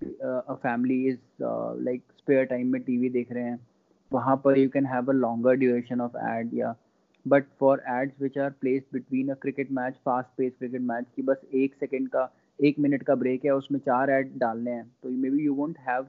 [0.00, 3.58] a family is like spare time में TV देख रहे हैं
[4.12, 6.74] वहाँ पर you can have a longer duration of ad या
[7.26, 11.22] but for ads which are place between a cricket match fast pace cricket match की
[11.22, 12.30] बस एक सेकेंड का
[12.61, 15.77] एक मिनट का ब्रेक है उसमें चार एड डालने हैं तो may be you won't
[15.79, 16.07] have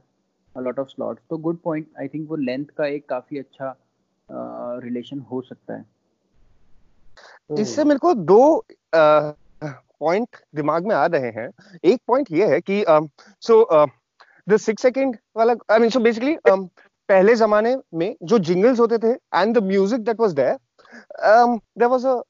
[0.57, 3.77] a lot of slots तो गुड पॉइंट आई थिंक वो लेंथ का एक काफ़ी अच्छा
[4.29, 5.85] रिलेशन uh, हो सकता है।
[7.51, 11.49] इससे मेरे को दो पॉइंट दिमाग में आ रहे हैं।
[11.85, 12.85] एक पॉइंट ये है कि
[13.43, 13.87] सो
[14.49, 19.13] द सिक्स सेकेंड वाला आई मीन सो बेसिकली पहले जमाने में जो जिंगल्स होते थे
[19.13, 20.57] and the music that was there
[21.79, 22.21] there was a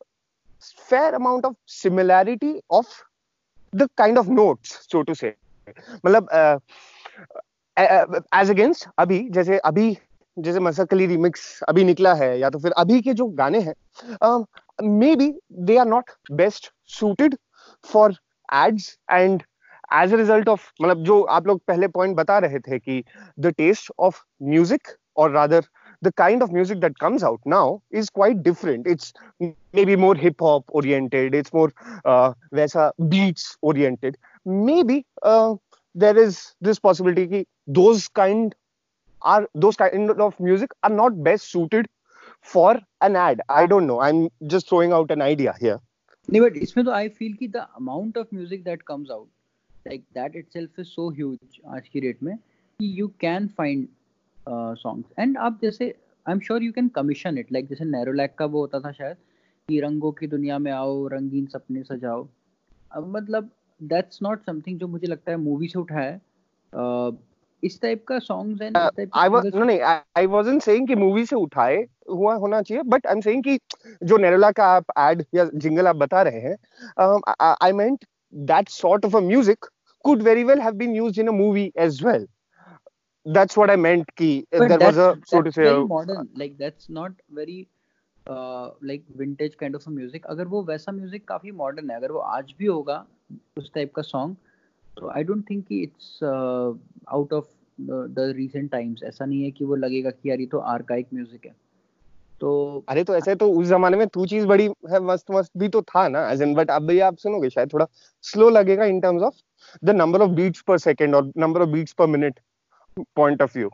[0.88, 2.88] fair amount of similarity of
[3.72, 5.33] the kind of notes, so to say.
[6.04, 6.28] मतलब
[7.76, 9.96] एज अगेंस्ट अभी, जैसे अभी,
[10.37, 13.74] जैसे मसकली रिमिक्स अभी निकला है, या तो फिर अभी के जो गाने हैं
[14.98, 17.35] may be they are not best suited
[17.85, 18.09] for
[18.48, 19.42] ads and
[19.96, 23.02] as a result of मतलब जो आप लोग पहले पॉइंट बता रहे थे कि
[23.40, 25.64] द टेस्ट ऑफ़ म्यूज़िक और rather
[26.01, 28.88] the kind of music that comes out now is quite different.
[28.88, 29.13] It's
[29.73, 31.36] maybe more hip hop oriented.
[31.36, 31.71] It's more
[32.03, 34.17] uh, वैसा beats oriented.
[34.45, 35.55] Maybe uh,
[35.95, 38.55] there is this possibility कि those kind
[39.21, 41.88] are those kind of music are not best suited
[42.41, 43.41] for an ad.
[43.49, 43.99] I don't know.
[43.99, 45.79] I'm just throwing out an idea here.
[46.29, 49.27] नहीं but इसमें तो आई feel कि the amount of music that comes out
[49.88, 53.88] like that itself is so huge आज की date में कि you can find
[54.48, 55.94] songs and आप जैसे
[56.26, 59.16] I am sure you can commission it like जैसे नैरोलैक का वो होता था शायद
[59.68, 62.26] कि रंगों की दुनिया में आओ रंगीन सपने सजाओ.
[62.92, 63.50] अब मतलब
[63.81, 66.20] दैट्स नॉट समथिंग जो मुझे लगता है मूवी से उठा है.
[66.72, 67.14] uh,
[67.62, 68.76] इस टाइप का songs and
[69.14, 69.81] I was no नहीं
[70.16, 71.76] आई वाजंट सेइंग कि मूवी से उठाए
[72.11, 73.59] हुआ होना चाहिए बट आई एम सेइंग कि
[74.03, 76.57] जो नेरोला का आप एड या जिंगल आप बता रहे हैं
[77.62, 78.05] I meant
[78.53, 79.66] that sort of a music
[80.05, 82.22] could very well have been used in a movie as well.
[83.26, 86.28] That's what i meant ki there was a so to say very modern.
[86.37, 87.66] Like that's not very
[88.26, 92.52] like vintage kind of music अगर वो वैसा music काफ़ी modern है अगर वो आज
[92.59, 93.06] भी होगा
[93.59, 94.37] उस टाइप का सॉन्ग
[94.96, 97.46] तो आई डोंट थिंक कि it's out of
[97.80, 101.46] the recent times ऐसा नहीं है कि वो लगेगा कि यार ये तो आर्काइक म्यूज़िक
[101.46, 101.54] है।
[102.40, 105.68] तो अरे तो ऐसे तो उस जमाने में तू चीज़ बड़ी है मस्त मस्त भी
[105.68, 107.87] तो था ना एज इन बट अब भी आप सुनोगे शायद थोड़ा
[108.22, 109.40] स्लो लगेगा in terms of
[109.85, 112.40] the number of beats per second और number of beats per minute
[113.16, 113.70] point of view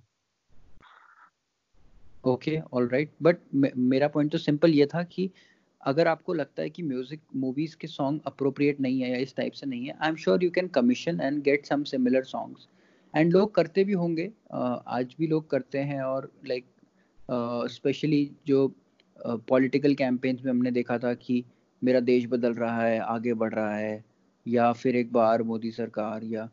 [2.26, 5.30] okay all right but मेरा पॉइंट तो सिंपल ये था कि
[5.80, 9.52] अगर आपको लगता है कि म्यूज़िक मूवीज़ के सॉन्ग अप्रोप्रिएट नहीं है या इस टाइप
[9.52, 12.68] से नहीं है I am sure you can commission and get some similar songs
[13.14, 18.66] and लोग करते भी होंगे आज भी लोग करते हैं और लाइक like, स्पेशली जो
[19.48, 21.44] पॉलिटिकल कैंपेन्स में हमने देखा था कि
[21.82, 24.04] मेरा देश बदल रहा है आगे बढ़ रहा है
[24.46, 26.48] या फिर एक बार मोदी सरकार या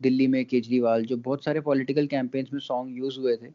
[0.00, 3.50] दिल्ली में केजरीवाल जो बहुत सारे पॉलिटिकल कैंपेन्स में सॉन्ग यूज़ हुए थे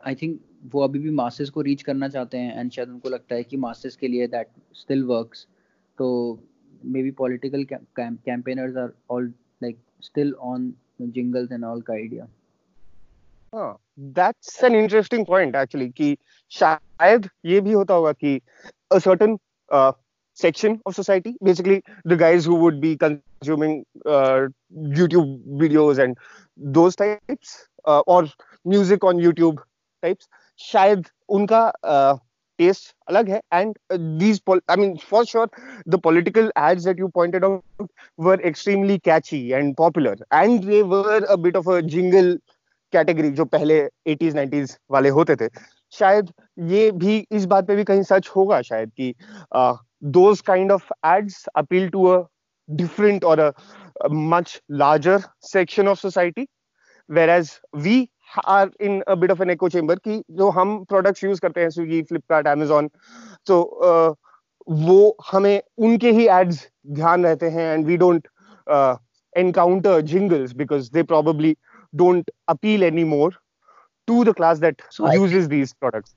[0.00, 0.40] आई थिंक
[0.72, 3.56] वो अभी भी मासेस को रीच करना चाहते हैं एंड शायद उनको लगता है कि
[3.56, 5.46] मासेस के लिए दैट स्टिल वर्क्स
[5.98, 6.08] तो
[6.84, 7.64] may be political
[7.98, 12.28] campaigners are all like still on jingles and all का idea
[13.98, 16.16] that's an interesting point actually कि
[16.52, 18.40] शायद ये भी होता होगा कि
[18.90, 19.38] a certain
[19.70, 19.92] uh,
[20.34, 21.36] section of society.
[21.42, 24.48] Basically the guys who would be consuming uh,
[25.00, 26.16] youtube videos and
[26.56, 28.26] those types uh, or
[28.64, 29.58] music on youtube
[30.02, 30.28] types
[30.60, 31.60] शायद उनका
[32.58, 33.40] test uh, अलग है.
[33.52, 35.48] And these I mean for sure
[35.88, 41.24] the political ads that you pointed out were extremely catchy and popular and they were
[41.24, 42.38] a bit of a jingle
[42.92, 45.48] category जो पहले 80s 90s वाले होते थे.
[45.92, 49.14] शायद ये भी इस बात पे भी कहीं सच होगा शायद कि
[50.17, 52.21] those kind of ads appeal to a
[52.69, 53.51] different और a
[54.11, 56.47] much larger section of society
[57.29, 58.07] whereas we
[58.47, 61.69] are in a bit of an echo chamber कि जो हम प्रोडक्ट्स यूज करते हैं
[61.69, 62.89] स्विगी फ्लिपकार्ट एमेजोन
[63.47, 63.61] तो
[64.67, 64.99] वो
[65.31, 68.27] हमें उनके ही एड्स ध्यान रहते हैं and we don't
[69.33, 71.55] encounter jingles because they probably
[71.93, 73.31] don't appeal anymore
[74.07, 76.15] to the class that so uses these products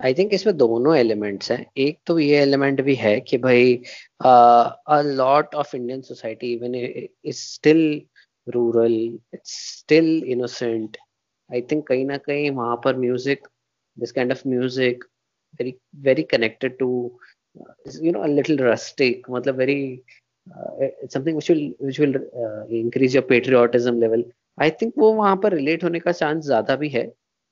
[0.00, 3.74] I think इसमें दोनों एलिमेंट्स हैं। एक तो ये एलिमेंट भी है कि भाई
[4.22, 7.82] a lot of Indian society even is still
[8.46, 8.96] rural
[9.46, 10.96] still innocent
[11.50, 13.46] I think कहीं ना कहीं वहाँ पर music
[13.96, 15.04] this kind of music
[15.60, 16.88] very very connected to
[18.02, 19.80] you know a little rustic मतलब very
[20.46, 22.16] something which will which will
[22.80, 24.24] increase your patriotism level
[24.58, 27.10] I think वो वहाँ पर relate होने का चांस ज़्यादा भी है।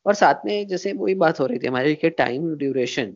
[0.09, 3.15] और साथ में जैसे वही बात हो रही थी, हमारे टाइम ड्यूरेशन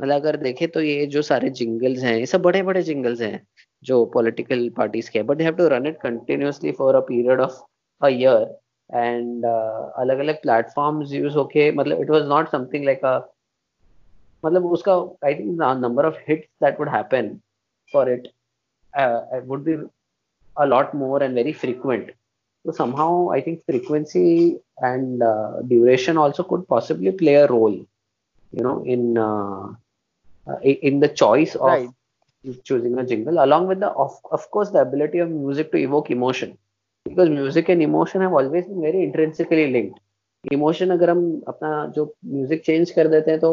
[0.00, 3.40] मतलब अगर देखे तो ये जो सारे जिंगल्स हैं, ये सब बड़े बड़े जिंगल्स हैं
[3.82, 7.58] जो पॉलिटिकल पार्टीज़ के but have to run it continuously for a period of
[8.00, 8.46] a year
[8.90, 13.18] and अलग अलग प्लेटफॉर्म्स यूज़ होके मतलब it was not something like a
[14.44, 14.94] मतलब उसका
[15.26, 17.34] I think number of hits that would happen
[17.94, 18.28] for it
[19.46, 19.76] would be
[20.66, 22.12] lot more and very frequent
[22.65, 27.85] So somehow I think frequency and uh, duration also could possibly play a role,
[28.53, 29.73] you know, in uh,
[30.47, 31.89] uh in the choice of right.
[32.63, 36.09] choosing a jingle, along with the of of course the ability of music to evoke
[36.09, 36.57] emotion,
[37.05, 39.99] because music and emotion have always been very intrinsically linked.
[40.53, 43.51] Emotion अगर हम अपना जो music change कर देते हैं तो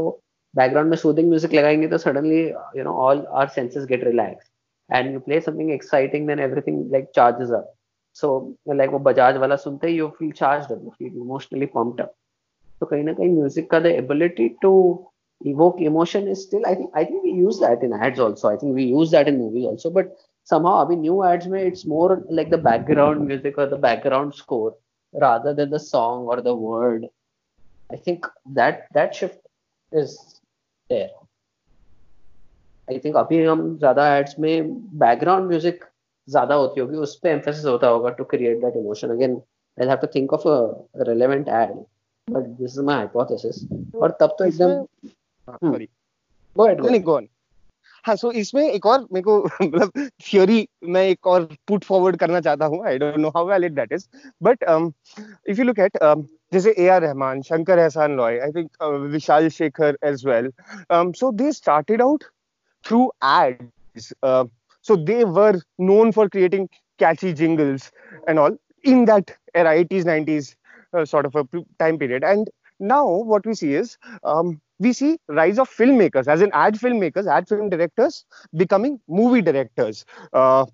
[0.57, 2.43] background में soothing music लगाएंगे तो suddenly
[2.79, 4.51] you know all our senses get relax
[4.91, 7.73] and you play something exciting then everything like charges up
[8.22, 8.30] so
[8.74, 12.14] like वो बजाज वाला सुनते ही you feel charge you feel emotionally pumped up
[12.80, 14.74] तो कहीं ना कहीं म्यूज़िक का the ability to
[15.42, 18.50] evoke emotion is still I think I think we use that in ads also.
[18.50, 19.90] I think we use that in movies also.
[19.90, 23.78] But somehow I mean new ads may it's more like the background music or the
[23.78, 24.76] background score
[25.14, 27.08] rather than the song or the word.
[27.92, 29.40] I think that that shift
[29.92, 30.42] is
[30.90, 31.10] there.
[32.88, 35.84] I think अभी हम ज़्यादा ads में background music
[36.28, 39.42] ज़्यादा होती होगी उस पर emphasis होता होगा to create that emotion again
[39.78, 41.76] I have to think of a relevant ad
[42.28, 43.64] but this is my hypothesis
[43.96, 44.84] और तब तो एकदम
[45.48, 45.90] sorry
[46.56, 47.28] go ahead go go on
[48.06, 49.92] हाँ सो इसमें एक और मेरे को मतलब
[50.24, 53.94] थियोरी मैं एक और पुट फॉरवर्ड करना चाहता हूँ I don't know how valid that
[53.94, 54.08] is
[54.42, 55.98] but if you look at
[56.54, 60.52] जैसे A R Rahman Shankar Ehsaan Loy I think Vishal Shekhar as well
[60.92, 62.24] so they started out
[62.86, 64.14] through ads
[64.88, 66.70] So they were known for creating
[67.00, 67.92] catchy jingles
[68.28, 70.56] and all in that era, 80s, 90s
[70.94, 71.46] uh, sort of a
[71.80, 72.24] time period.
[72.24, 76.76] And now what we see is um, we see rise of filmmakers, as in ad
[76.76, 80.06] filmmakers, ad film directors becoming movie directors.
[80.34, 80.66] Uh,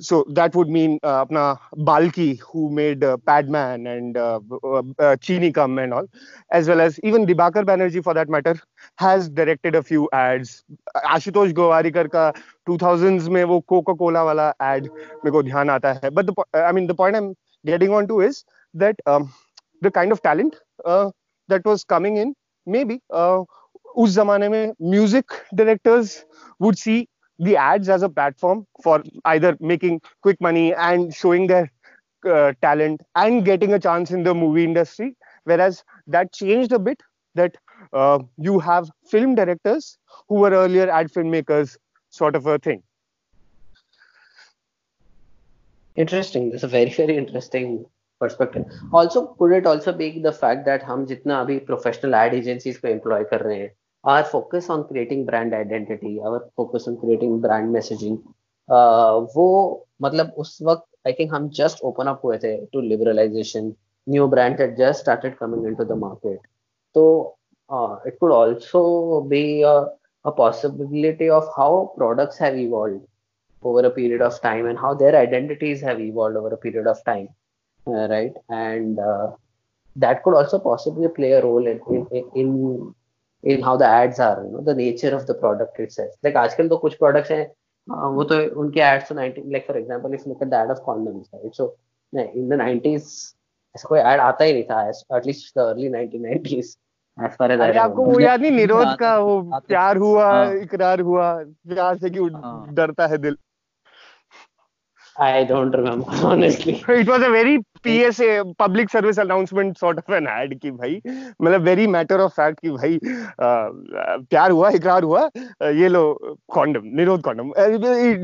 [0.00, 5.16] so that would mean uh, apna Balki, who made uh, Padman and uh, uh, uh,
[5.16, 6.06] Chini Kam and all,
[6.50, 8.58] as well as even Dibakar Banerjee, for that matter,
[8.96, 10.64] has directed a few ads.
[10.96, 12.32] Ashutosh Gowarikar ka
[12.66, 16.10] 2000s में वो Coca Cola वाला ad मेरे को ध्यान आता है.
[16.10, 17.34] But the I mean the point I'm
[17.66, 19.32] getting on to is that um,
[19.82, 21.10] the kind of talent uh,
[21.48, 22.34] that was coming in,
[22.66, 23.44] maybe uh,
[23.96, 25.24] उस जमाने में music
[25.54, 26.24] directors
[26.58, 31.70] would see the ads as a platform for either making quick money and showing their
[32.28, 37.02] uh, talent and getting a chance in the movie industry whereas that changed a bit
[37.34, 37.56] that
[37.94, 39.96] uh, you have film directors
[40.28, 41.78] who were earlier ad filmmakers
[42.10, 42.82] sort of a thing
[45.96, 47.84] interesting this is a very very interesting
[48.20, 52.78] perspective also could it also be the fact that हम जितना अभी professional ad agencies
[52.84, 53.70] को employ कर रहे हैं
[54.04, 58.18] our focus on creating brand identity, our focus on creating brand messaging,
[58.68, 63.72] uh, वो मतलब उस वक्त आई थिंक हम जस्ट ओपन अप हुए थे to liberalisation
[64.08, 66.38] new brand had just started coming into the market
[66.94, 67.04] तो
[68.06, 68.84] it could also
[69.30, 69.42] be
[70.24, 73.06] a possibility of how products have evolved
[73.62, 77.02] over a period of time and how their identities have evolved over a period of
[77.04, 77.28] time,
[77.86, 78.32] uh, right?
[78.48, 79.30] And uh,
[79.96, 82.94] that could also possibly play a role in, in in
[83.45, 86.11] in how the ads are, you know, the nature of the product itself.
[86.23, 87.45] Like आजकल तो कुछ products हैं
[87.87, 90.71] वो तो उनके ads तो 90 like for example if you look at the ad
[90.71, 91.73] of condoms right so
[92.13, 93.11] in the 90s
[93.75, 94.79] ऐसा कोई ad आता ही नहीं था
[95.19, 96.75] at least the early 1990s
[97.17, 100.29] as far as अरे आपको वो याद नहीं निरोध का वो प्यार हुआ
[100.61, 101.33] इकरार हुआ
[101.73, 102.29] प्यार से क्यों
[102.75, 103.37] डरता है दिल
[105.18, 106.82] I don't remember honestly.
[106.88, 111.00] It was a very PSA public service announcement sort of an ad कि भाई
[111.42, 112.98] मतलब very matter of fact कि भाई
[114.30, 115.30] प्यार हुआ इकरार हुआ
[115.80, 116.02] ये लो
[116.56, 117.52] condom निरोध condom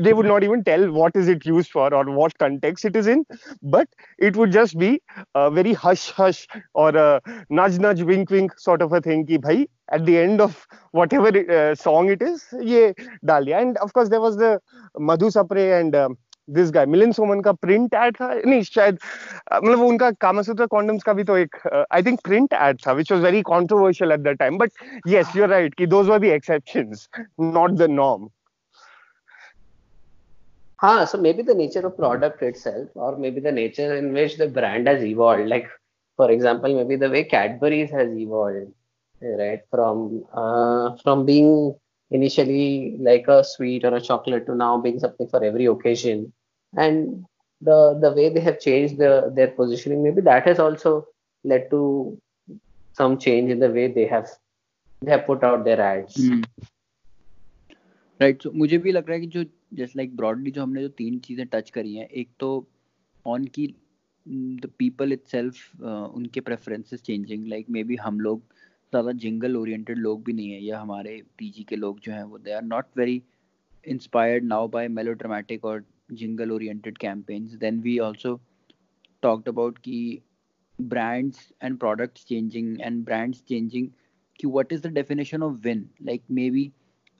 [0.03, 3.07] they would not even tell what is it used for or what context it is
[3.07, 3.25] in
[3.63, 4.99] but it would just be
[5.35, 9.37] a very hush hush or a nudge nudge wink wink sort of a thing कि
[9.47, 12.93] भाई at the end of whatever uh, song it is ये
[13.25, 14.59] डाल दिया and of course there was the
[15.09, 16.09] Madhu Sapre and uh,
[16.50, 18.98] this guy Milind Soman का print ad था नहीं शायद
[19.54, 21.56] मतलब उनका कामासूत्र कॉन्डम्स का भी तो एक
[21.92, 24.72] आई थिंक प्रिंट एड था which was very controversial at that time but
[25.08, 27.08] yes you are right कि those were the exceptions
[27.40, 28.28] not the norm
[30.78, 34.48] हाँ so maybe the nature of product itself or maybe the nature in which the
[34.54, 35.68] brand has evolved like
[36.18, 38.72] for example maybe the way Cadbury's has evolved
[39.22, 41.52] right from uh, from being
[42.11, 46.31] initially like a sweet or a chocolate to now being something for every occasion
[46.73, 47.25] and
[47.61, 51.07] the the way they have changed the, their positioning maybe that has also
[51.43, 52.17] led to
[52.93, 54.27] some change in the way they have
[55.01, 56.41] they have put out their ads hmm.
[58.19, 60.89] right so मुझे भी लग रहा है कि जो just like broadly जो हमने जो
[60.97, 62.49] तीन चीजें टच करी हैं एक तो
[63.25, 63.67] ऑन की
[64.61, 68.41] द पीपल इटसेल्फ उनके preferences changing like maybe हम लोग
[68.92, 72.38] ज़्यादा जिंगल ओरिएंटेड लोग भी नहीं है या हमारे पीजी के लोग जो हैं वो
[72.38, 73.22] they are not very
[73.94, 75.84] inspired now by melodramatic और
[76.22, 78.40] jingle oriented campaigns then we also
[79.22, 80.20] talked about कि
[80.74, 83.88] brands and products changing and brands changing
[84.38, 86.72] कि what is the definition of win like maybe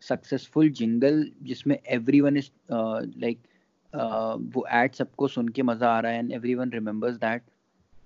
[0.03, 3.39] successful jingle जिसमें everyone is uh, like
[3.93, 7.51] uh, वो ad सबको सुन के मज़ा आ रहा है and everyone remembers that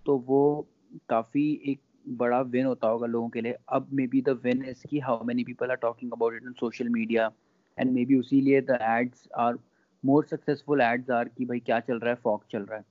[0.06, 0.66] तो वो
[1.08, 4.86] काफ़ी एक बड़ा विन होता होगा लोगों के लिए। अब maybe the win is
[4.88, 7.30] की how many people are talking about it on social media
[7.78, 9.58] and maybe उसी लिए the ads are
[10.04, 12.84] more successful ads are कि भाई क्या चल रहा है फॉक चल रहा है।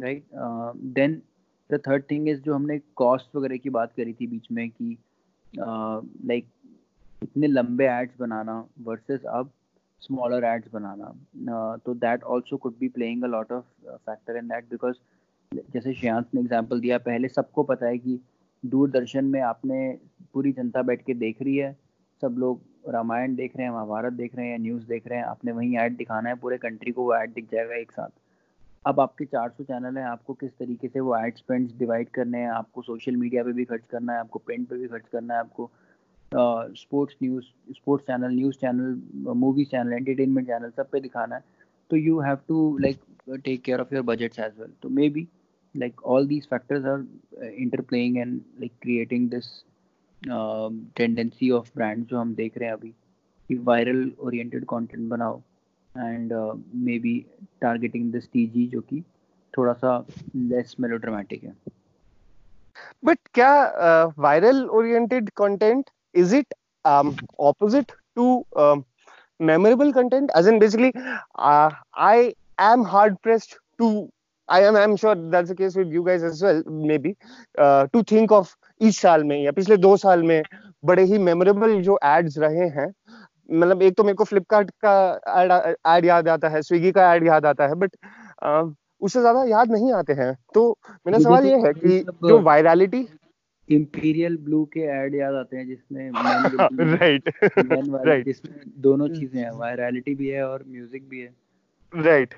[0.00, 0.24] Right
[0.94, 1.20] then
[1.70, 4.96] the third thing is जो हमने कॉस्ट वगैरह की बात करी थी बीच में कि
[5.54, 9.50] लाइक uh, इतने लंबे एड्स बनाना वर्सेस अब
[10.02, 14.70] स्मॉलर एड्स बनाना। तो that also could be playing a lot of factor in that
[14.70, 14.96] because
[15.52, 18.18] जैसे श्रेयांश ने एग्ज़ाम्पल दिया, पहले सबको पता है कि
[18.64, 19.98] दूरदर्शन में आपने
[20.34, 21.72] पूरी जनता बैठ के देख रही है।
[22.22, 25.52] सब लोग रामायण देख रहे हैं, महाभारत देख रहे हैं न्यूज़ देख रहे हैं। आपने
[25.52, 28.10] वहीं ऐड दिखाना है, पूरे कंट्री को वो ऐड दिख जाएगा एक साथ।
[28.84, 32.50] अब आपके 400 चैनल हैं, आपको किस तरीके से वो एड स्पेंड्स डिवाइड करने हैं?
[32.50, 35.40] आपको सोशल मीडिया पे भी खर्च करना है, आपको प्रिंट पे भी खर्च करना है,
[35.40, 35.70] आपको
[36.76, 41.44] sports news sports channel news channel movie channel entertainment channel सब पे दिखाना है।
[41.90, 43.00] तो you have to like
[43.44, 45.26] take care of your budgets as well तो maybe
[45.74, 47.06] like all these factors are
[47.42, 49.64] uh, interplaying and like creating this
[50.30, 52.94] um, tendency of brands जो हम देख रहे हैं अभी
[53.48, 55.40] कि viral oriented content बनाओ
[55.96, 57.26] and uh, maybe
[57.60, 59.02] targeting this TG जो कि
[59.58, 60.04] थोड़ा सा
[60.52, 61.54] less melodramatic है
[63.02, 63.54] but क्या
[63.86, 66.54] uh, viral oriented content is it
[66.84, 68.84] um, opposite to um,
[69.38, 70.92] memorable content as in basically
[71.38, 74.08] uh, I am hard pressed to
[74.50, 77.16] I am I'm sure that's the case with you guys as well maybe
[77.58, 80.42] uh, to think of इस साल में या पिछले दो साल में
[80.84, 82.86] बड़े ही memorable जो एड्स रहे हैं
[83.52, 87.46] मतलब एक तो मेरे को फ्लिपकार्ट का एड याद आता है स्विगी का एड याद
[87.46, 87.96] आता है बट
[88.44, 93.06] uh, उससे ज़्यादा याद नहीं आते हैं। तो मेरा सवाल ये है कि जो वायरलिटी
[93.68, 96.10] इंपीरियल ब्लू के ऐड याद आते हैं जिसमें
[96.96, 97.28] राइट
[98.06, 101.32] राइट जिसमें दोनों चीज़ें हैं वायरलिटी भी है और म्यूज़िक भी है।
[101.92, 102.34] राइट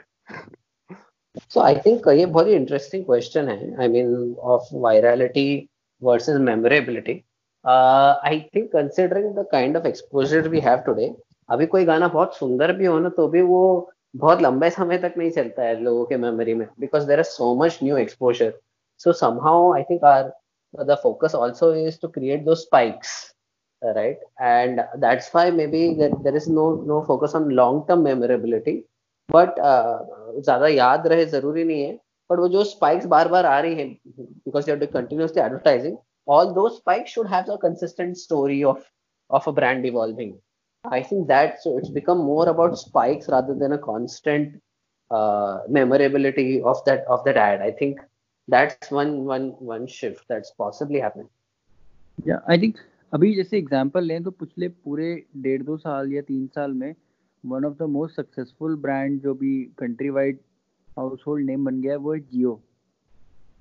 [1.49, 3.77] So I think ये बहुत ही interesting question है.
[3.81, 5.69] I mean of virality
[6.03, 7.25] versus memorability.
[7.65, 11.15] Uh, I think considering the kind of exposure we have today,
[11.51, 15.15] अभी कोई गाना बहुत सुंदर भी हो ना तो भी वो बहुत लंबे समय तक
[15.19, 18.53] नहीं चलता है लोगों के मेमोरी में because there is so much new exposure.
[18.99, 20.33] So somehow I think our
[20.91, 23.35] the focus also is to create those spikes,
[23.83, 24.19] right?
[24.39, 28.85] And that's why maybe there, there is no no focus on long term memorability
[29.35, 31.93] but uh, ज़्यादा याद रहे ज़रूरी नहीं है
[32.31, 35.97] but वो जो spikes बार बार आ रही है because you continuously advertising
[36.57, 38.83] those spikes should have a consistent story of
[39.31, 40.39] of a brand evolving.
[40.85, 44.61] I think that so it's become more about spikes rather than a constant
[45.11, 47.61] uh, memorability of that of that ad.
[47.61, 48.01] I think
[48.49, 51.29] that's one one one shift that's possibly happened.
[52.25, 52.77] Yeah, I think
[53.13, 56.95] अभी जैसे example लें तो पिछले पूरे डेढ़ दो साल या तीन साल में
[57.47, 60.39] one of the most successful brand जो भी country wide
[60.99, 62.63] household name बन गया है वो है Jio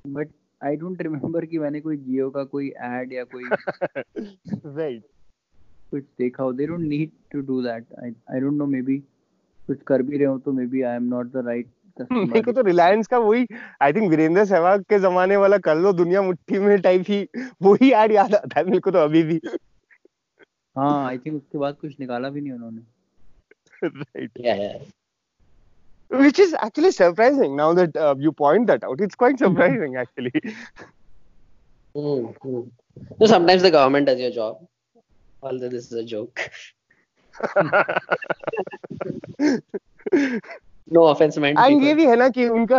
[0.08, 0.30] but
[0.64, 5.02] I don't remember कि मैंने कोई जियो का कोई एड या कोई right.
[5.92, 6.54] कुछ देखा हो.
[6.54, 8.98] They don't need to do that I I don't know maybe
[9.68, 11.68] कुछ कर भी रहे हो तो maybe I am not the right
[12.12, 13.48] मेरे को तो रिलायंस का वही
[13.82, 17.28] आई थिंक वीरेंद्र सहवाग के जमाने वाला कर लो दुनिया मुट्ठी में टाइप ही
[17.62, 19.42] वही एड याद आता है मेरे को तो अभी भी।
[20.78, 23.01] हाँ आई थिंक उसके बाद कुछ निकाला भी नहीं उन्होंने।
[23.83, 24.79] right Yeah, yeah.
[26.11, 30.33] which is actually surprising now that uh, you point that out it's quite surprising actually
[31.97, 32.61] Hmm, hmm.
[33.19, 34.59] So sometimes the government does your job.
[35.43, 36.51] Although this is a joke.
[40.89, 41.59] No offense meant.
[41.59, 41.87] And people.
[41.87, 42.79] ये भी है ना कि उनका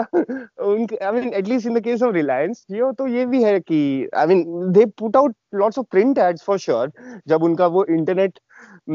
[0.66, 3.80] उनके I mean at least in the case of Reliance Jio तो ये भी है कि
[4.18, 6.92] I mean they put out lots of print ads for sure
[7.28, 8.40] जब उनका वो internet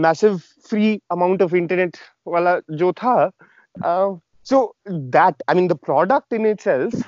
[0.05, 0.38] massive
[0.70, 1.97] free amount of internet
[2.28, 3.13] वाला जो था
[4.47, 7.03] so that I mean the product in itself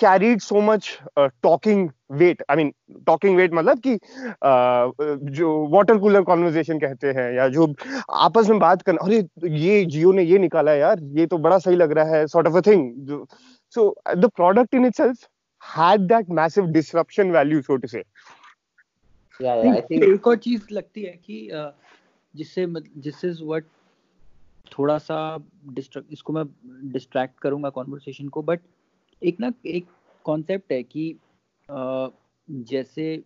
[0.00, 0.86] carried so much
[1.20, 1.80] uh, talking
[2.20, 2.68] weight i mean
[3.08, 7.66] talking weight मतलब कि uh, जो water cooler conversation कहते हैं या जो
[8.26, 9.18] आपस में बात करना अरे
[9.64, 12.56] ये जियो ने ये निकाला यार ये तो बड़ा सही लग रहा है sort of
[12.56, 13.26] a thing
[13.74, 13.84] so
[14.16, 15.28] the product in itself
[15.62, 18.02] had that massive disruption value so to say
[19.40, 19.74] Yeah, yeah.
[19.74, 20.04] I think.
[20.04, 21.70] एक और चीज़ लगती है कि अ,
[22.36, 22.66] जिससे
[22.96, 23.64] जिस इज़ व्हाट
[24.78, 26.44] थोड़ा सा डिस्ट्रैक्ट इसको मैं
[26.92, 28.60] डिस्ट्रैक्ट करूँगा कॉन्वर्सेशन को बट
[29.22, 29.86] एक ना एक
[30.24, 31.10] कॉन्सेप्ट है कि
[31.68, 32.08] अ,
[32.50, 33.24] जैसे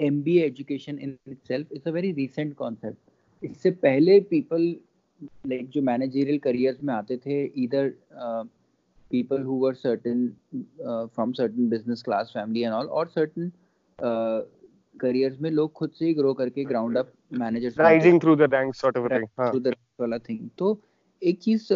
[0.00, 4.76] M B education in itself it's a very recent concept इससे पहले पीपल
[5.46, 7.92] लाइक जो मैनेजरियल करियर्स में आते थे इधर
[9.10, 10.18] people who were certain
[10.86, 13.04] uh, from certain business class family and all or
[15.04, 18.84] uh, में लोग खुद से ही ग्रो करके ground up manager rising through the ranks
[18.84, 19.50] sort of a thing हाँ.
[19.50, 20.80] थ्रू द वाला थिंग तो
[21.22, 21.66] एक चीज़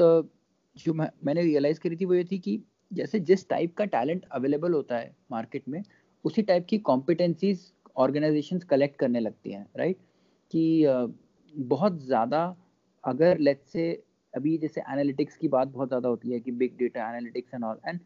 [0.77, 2.63] जो मैं, मैंने रियलाइज़ करी थी वो ये थी कि
[2.93, 5.83] जैसे जिस टाइप का टैलेंट अवेलेबल होता है मार्केट में
[6.25, 9.97] उसी टाइप की कॉम्पिटेंसीज ऑर्गेनाइजेशंस कलेक्ट करने लगती हैं राइट
[10.51, 10.85] कि
[11.55, 12.45] बहुत ज़्यादा
[13.05, 14.05] अगर लेट्स से
[14.35, 17.79] अभी जैसे एनालिटिक्स की बात बहुत ज़्यादा होती है कि big data analytics and all
[17.87, 18.01] and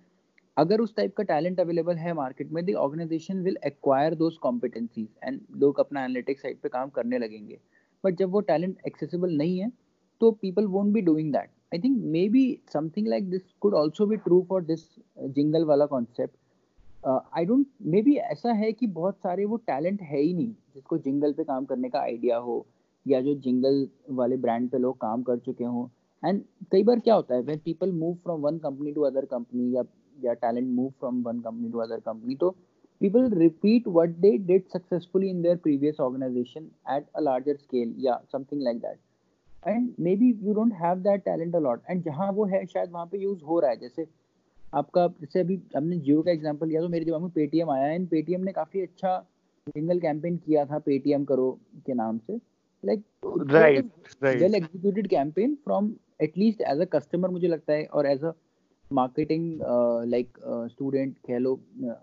[0.56, 5.08] अगर उस टाइप का टैलेंट अवेलेबल है मार्केट में the organisation will acquire those competencies
[5.24, 7.58] and लोग अपना एनालिटिक्स साइड पे काम करने लगेंगे।
[8.04, 9.70] बट जब वो टैलेंट एक्सेसिबल नहीं है
[10.20, 11.50] तो people won't be doing that.
[11.74, 12.42] I think maybe
[12.74, 14.84] something like this could also be true for this
[15.18, 16.34] uh, jingle वाला concept.
[17.06, 20.96] I don't maybe ऐसा है कि बहुत सारे वो टैलेंट है ही नहीं जिसको
[20.98, 22.54] जिंगल पे काम करने का आइडिया हो
[23.06, 25.86] या जो जिंगल वाले ब्रांड पे लोग काम कर चुके हों।
[26.22, 26.42] एंड
[26.72, 29.82] कई बार क्या होता है when people move from one company to other company या
[30.24, 32.54] या talent move from one company to other company तो
[33.00, 37.90] people repeat what they did successfully in their previous organization at a larger scale.
[38.04, 39.00] Yeah something like that.
[39.72, 41.82] And maybe you don't have that talent a lot.
[41.88, 44.06] And जहाँ वो है शायद वहाँ पे use हो रहा है। जैसे
[44.74, 48.08] आपका जैसे अभी हमने जियो का एग्जांपल लिया तो मेरे दिमाग में पेटीएम आया। एंड
[48.08, 49.18] पेटीएम ने काफ़ी अच्छा
[49.66, 51.50] सिंगल कैंपेन किया था पेटीएम करो
[51.86, 52.40] के नाम से।
[52.84, 53.84] Like right
[54.22, 54.42] right.
[54.42, 58.32] Well executed campaign from at least as a customer मुझे लगता है और as a
[58.92, 59.60] marketing
[60.10, 60.38] like
[60.70, 61.52] student कह लो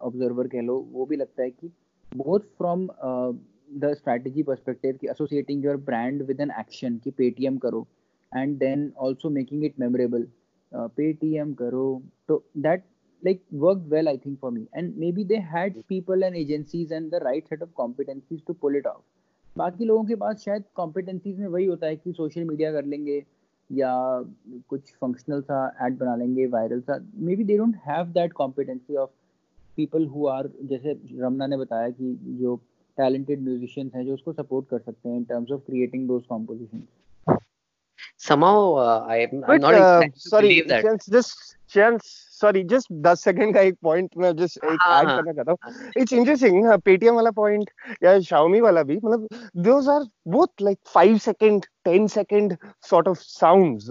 [0.02, 1.72] ऑब्जर्वर कह लो, वो भी लगता है कि
[2.16, 2.88] both from
[3.80, 7.86] the strategy perspective की associating your brand with an action कि पेटीएम करो
[8.32, 10.28] and then also making it memorable
[10.72, 12.84] Paytm करो तो that
[13.24, 14.68] like, worked well, i think, for me.
[14.74, 18.76] And maybe they had people and agencies and the right set of competencies to pull
[18.76, 19.04] it off.
[19.58, 23.18] बाकी लोगों के पास शायद competencies में वही होता है कि सोशल मीडिया कर लेंगे
[23.70, 23.94] या
[24.70, 27.00] कुछ फंक्शनल सा एड बना लेंगे वायरल सा
[27.36, 29.10] maybe they don't have that competency of
[29.78, 32.56] people who are जैसे रमना ने बताया कि जो
[32.98, 36.88] टैलेंटेड म्यूजिशियंस हैं जो उसको सपोर्ट कर सकते हैं in terms of creating those compositions
[38.18, 40.84] Somehow, uh, I am sorry But not uh, inclined sorry, that.
[40.84, 45.08] chance, just chance, sorry just दस सेकंड का एक पॉइंट मैं जस्ट एक हाँ, ऐड
[45.08, 47.70] हाँ। करना चाहता हूँ। इट्स इंटरेस्टिंग पेटीएम वाला पॉइंट
[48.04, 49.28] या शाओमी वाला भी मतलब
[49.64, 52.56] those are both like five second ten second
[52.90, 53.82] sort of sound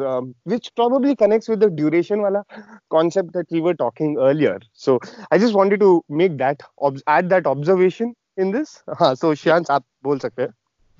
[0.49, 2.43] which probably connects with the duration वाला
[2.91, 4.99] concept that we were talking earlier so
[5.33, 6.63] I just wanted to make that
[7.11, 10.49] add that observation in this हाँ so Shyansh आप बोल सकते हैं।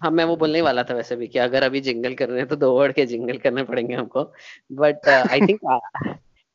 [0.01, 2.49] हाँ मैं वो बोलने वाला था वैसे भी कि अगर अभी जिंगल कर रहे हैं
[2.49, 4.23] तो दो वर्ड के जिंगल करने पड़ेंगे हमको।
[4.73, 5.61] But I think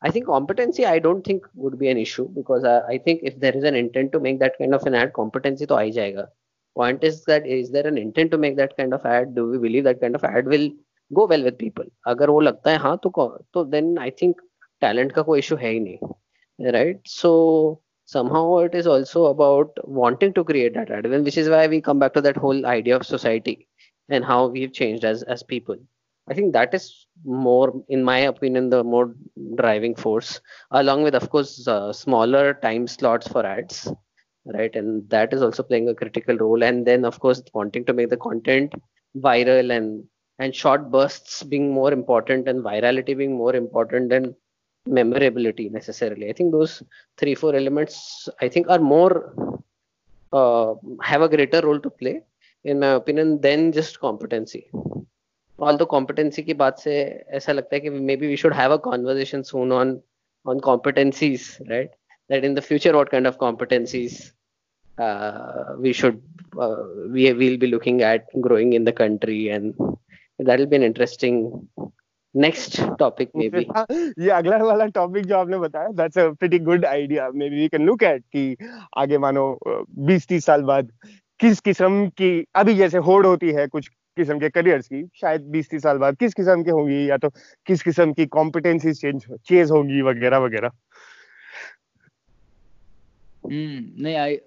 [0.04, 3.56] I think competency I don't think would be an issue because I think if there
[3.56, 6.28] is an intent to make that kind of an ad competency तो आ ही जाएगा
[6.76, 9.58] point is that is there an intent to make that kind of ad do we
[9.58, 10.66] believe that kind of ad will
[11.10, 13.10] go well with people अगर वो लगता है हाँ तो
[13.54, 14.40] तो then I think
[14.84, 17.32] talent का कोई issue है ही नहीं right so
[18.14, 21.98] somehow it is also about wanting to create that ad which is why we come
[21.98, 23.56] back to that whole idea of society
[24.08, 25.76] and how we've changed as as people
[26.29, 29.13] i think that is more in my opinion the more
[29.61, 33.87] driving force along with of course uh, smaller time slots for ads
[34.53, 34.75] right?
[34.75, 36.63] And that is also playing a critical role.
[36.63, 38.73] And then of course wanting to make the content
[39.17, 40.03] viral and
[40.39, 44.35] and short bursts being more important and virality being more important than
[44.85, 46.29] memorability necessarily.
[46.29, 46.83] I think those
[47.17, 49.33] three four elements i think are more
[50.31, 52.21] uh, have a greater role to play
[52.63, 54.69] in my opinion than just competency
[55.59, 57.01] although competency की बात से
[57.39, 59.99] ऐसा लगता है कि maybe we should have a conversation soon on
[60.45, 61.89] on competencies right
[62.29, 64.17] that in the future what kind of competencies
[64.97, 66.21] uh, we should
[66.59, 69.73] uh, we will be looking at growing in the country and
[70.39, 71.67] that will be an interesting
[72.35, 73.65] next topic maybe
[74.19, 77.85] ये अगला वाला topic जो आपने बताया that's a pretty good idea maybe we can
[77.85, 78.57] look at कि
[78.97, 79.45] आगे मानो
[80.09, 80.91] 20 30 साल बाद
[81.39, 85.69] किस किस्म की अभी जैसे होड़ होती है कुछ किस्म के करियर्स की शायद 20
[85.69, 87.29] 30 साल बाद किस किस्म के होंगी या तो
[87.67, 90.71] किस किस्म की कॉम्पिटेंसीज चेंज चेंज होंगी वगैरह वगैरह।
[93.43, 94.37] हम्म नहीं आई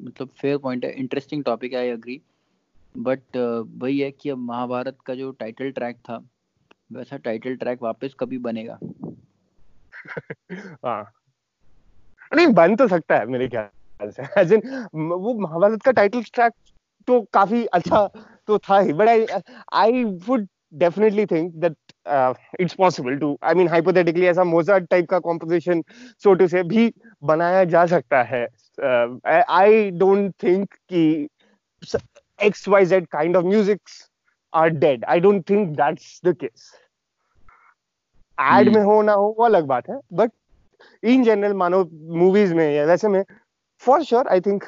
[0.00, 2.20] मतलब फेयर पॉइंट है interesting topic I agree
[2.94, 3.36] but
[3.82, 6.16] वही है कि अब महाभारत का जो टाइटल ट्रैक था
[6.92, 8.78] वैसा टाइटल ट्रैक वापस कभी बनेगा?
[10.84, 11.12] हाँ।
[12.32, 14.60] नहीं बन तो सकता है मेरे ख्याल से। एज इन
[14.94, 16.52] वो महाभारत का टाइटल ट्रैक
[17.08, 18.06] तो काफ़ी अच्छा
[18.48, 19.26] तो था ही। But I
[19.80, 20.46] I would
[20.80, 21.76] definitely think that
[22.14, 25.80] uh, it's possible to i mean hypothetically ऐसा मोजार्ट टाइप का कॉम्पोजिशन
[26.24, 26.82] सो टू से भी
[27.22, 28.42] बनाया जा सकता है।
[29.50, 31.28] आई डोंट थिंक कि
[32.38, 33.80] X Y Z kind of music
[34.52, 36.70] are dead I don't think that's the case
[38.38, 40.32] ad में हो ना हो वो अलग बात है। बट
[41.02, 41.84] इन जनरल मानो
[42.18, 43.22] मूवीज़ में या वैसे में
[43.82, 44.64] for sure I think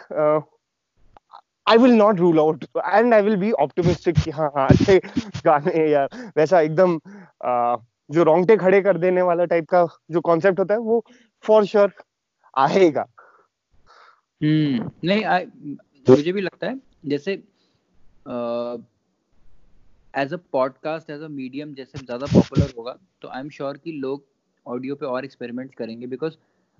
[1.71, 4.99] I will not rule out and I will be optimistic कि हाँ हाँ अच्छे
[5.45, 6.05] गाने या
[6.37, 6.99] वैसा एकदम
[8.15, 11.05] जो रोंगटे खड़े कर देने वाला टाइप का जो कॉन्सेप्ट होता है वो
[11.45, 11.93] फॉर श्योर
[12.55, 13.07] आएगा।
[14.41, 15.39] हम्म नहीं आ,
[16.07, 17.33] मुझे भी लगता है जैसे
[20.15, 23.93] as a podcast as a medium जैसे ज़्यादा पॉपुलर होगा तो आई एम श्योर कि
[23.93, 24.25] लोग
[24.67, 26.37] ऑडियो पे और एक्सपेरिमेंट्स करेंगे बिकॉज़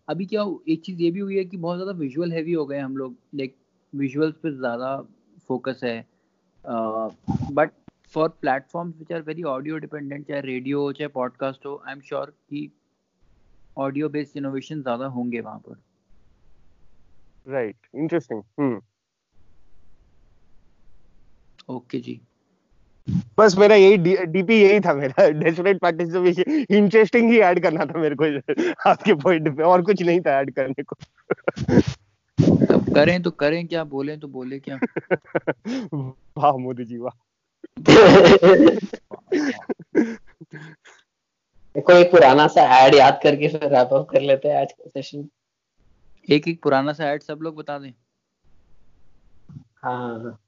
[0.09, 2.79] अभी क्या एक चीज़ ये भी हुई है कि बहुत ज़्यादा विजुअल हैवी हो गए
[2.79, 3.55] हम लोग लाइक
[3.93, 4.97] विजुअल्स पे ज़्यादा
[5.49, 5.99] फोकस है।
[6.65, 7.71] But
[8.15, 12.01] for platforms which are very audio dependent चाहे रेडियो हो चाहे पॉडकास्ट हो आई एम
[12.01, 12.71] श्योर कि
[13.77, 15.77] ऑडियो बेस्ड इनोवेशन ज़्यादा होंगे वहाँ पर।
[17.47, 18.81] राइट इंटरेस्टिंग
[21.69, 22.21] ओके जी।
[23.39, 28.15] बस मेरा यही डीपी यही था मेरा। डेस्परेट पार्टिसिपेशन इंटरेस्टिंग ही ऐड करना था मेरे
[28.15, 28.25] को
[28.91, 30.97] आपके पॉइंट पे। और कुछ नहीं था ऐड करने को।
[32.95, 34.79] करें तो करें क्या बोले तो बोले क्या?
[36.39, 37.19] वाह मोदी जी वाह।
[41.81, 45.29] कोई पुराना सा ऐड याद करके फिर रैप अप कर लेते हैं आज का सेशन
[46.31, 47.93] एक एक पुराना सा ऐड सब लोग बता दें।
[49.83, 50.39] हाँ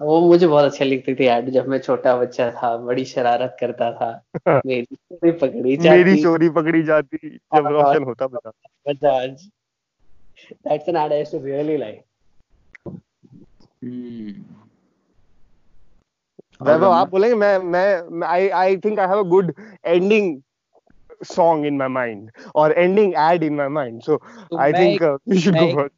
[0.00, 3.92] वो मुझे बहुत अच्छा लगती थी ऐड जब मैं छोटा बच्चा था बड़ी शरारत करता
[3.92, 4.24] था।
[4.66, 8.50] मेरी चोरी पकड़ी जाती। मेरी चोरी पकड़ी जाती जब रोशन होता बता।
[8.88, 9.50] Bajaj.
[10.64, 12.04] That's an ad I used to really like.
[13.84, 14.32] Hmm.
[16.62, 20.42] वैभव आप बोलेंगे मैं मैं I I think I have a good ending
[21.24, 24.00] song in my mind or ending ad in my mind.
[24.00, 24.16] So
[24.50, 25.88] तो i मैं think एक- uh, should मैं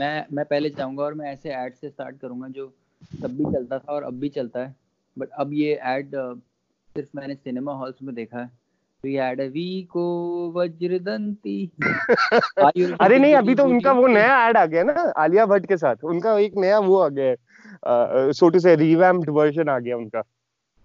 [0.00, 2.74] मैं मैं पहले जाऊँगा और मैं ऐसे ऐड से स्टार्ट करूँगा जो
[3.22, 4.76] तब भी चलता था और अब भी चलता है.
[5.18, 6.10] बट अब ये ऐड
[6.94, 8.59] सिर्फ़ मैंने सिनेमा हॉल्स में देखा है.
[9.06, 10.04] वी को
[10.56, 11.70] वज्रदंती।
[13.00, 15.96] अरे नहीं अभी तो उनका वो नया ऐड आ गया ना आलिया भट्ट के साथ।
[16.04, 17.36] उनका एक नया वो आ गया है
[18.32, 20.22] सो टू से रिवैम्प्ड वर्जन आ गया उनका।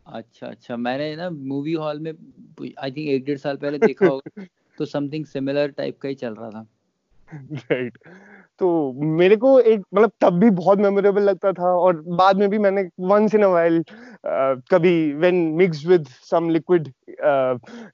[0.07, 2.11] अच्छा अच्छा मैंने ना मूवी हॉल में
[2.79, 4.45] आई थिंक एक डेढ़ साल पहले देखा होगा
[4.77, 6.67] तो समथिंग सिमिलर टाइप का ही चल रहा था।
[7.53, 7.97] राइट
[8.59, 12.57] तो मेरे को एक मतलब तब भी बहुत मेमोरेबल लगता था और बाद में भी
[12.57, 13.83] मैंने वंस इन अ वाइल
[14.71, 16.87] कभी when mix with some liquid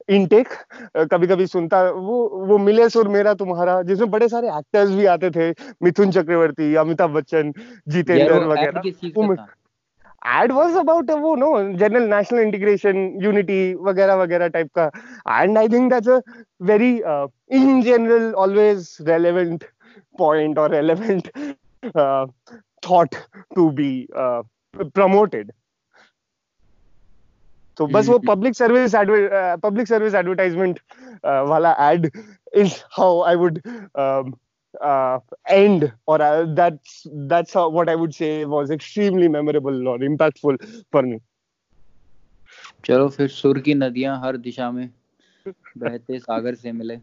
[0.10, 0.48] intake
[0.98, 5.30] कभी कभी सुनता वो वो मिले सुर मेरा तुम्हारा जिसमें बड़े सारे एक्टर्स भी आते
[5.30, 5.50] थे
[5.84, 7.54] मिथुन चक्रवर्ती अमिताभ बच्चन
[7.88, 9.48] जितेंद्र वगैरह। किस चीज़ वो का मैं- था?
[10.40, 11.48] Ad was about uh, वो no
[11.80, 14.92] general national integration unity वगैरह वगैरह टाइप का।
[15.42, 16.22] And I think a
[16.64, 19.64] very uh, in general always relevant
[20.18, 21.30] point or relevant
[21.96, 22.28] uh,
[22.82, 23.18] thought
[23.56, 24.44] to be uh,
[24.94, 25.52] promoted
[27.78, 28.96] तो बस वो public service
[29.64, 30.80] public service advertisement
[31.26, 32.10] वाला ad
[32.56, 33.62] is how I would
[35.50, 40.60] end or uh, that's that's how, what I would say was extremely memorable or impactful
[40.92, 41.20] for me.
[42.86, 44.90] चलो फिर सुर की नदियाँ हर दिशा में
[45.78, 46.98] बहते सागर से मिले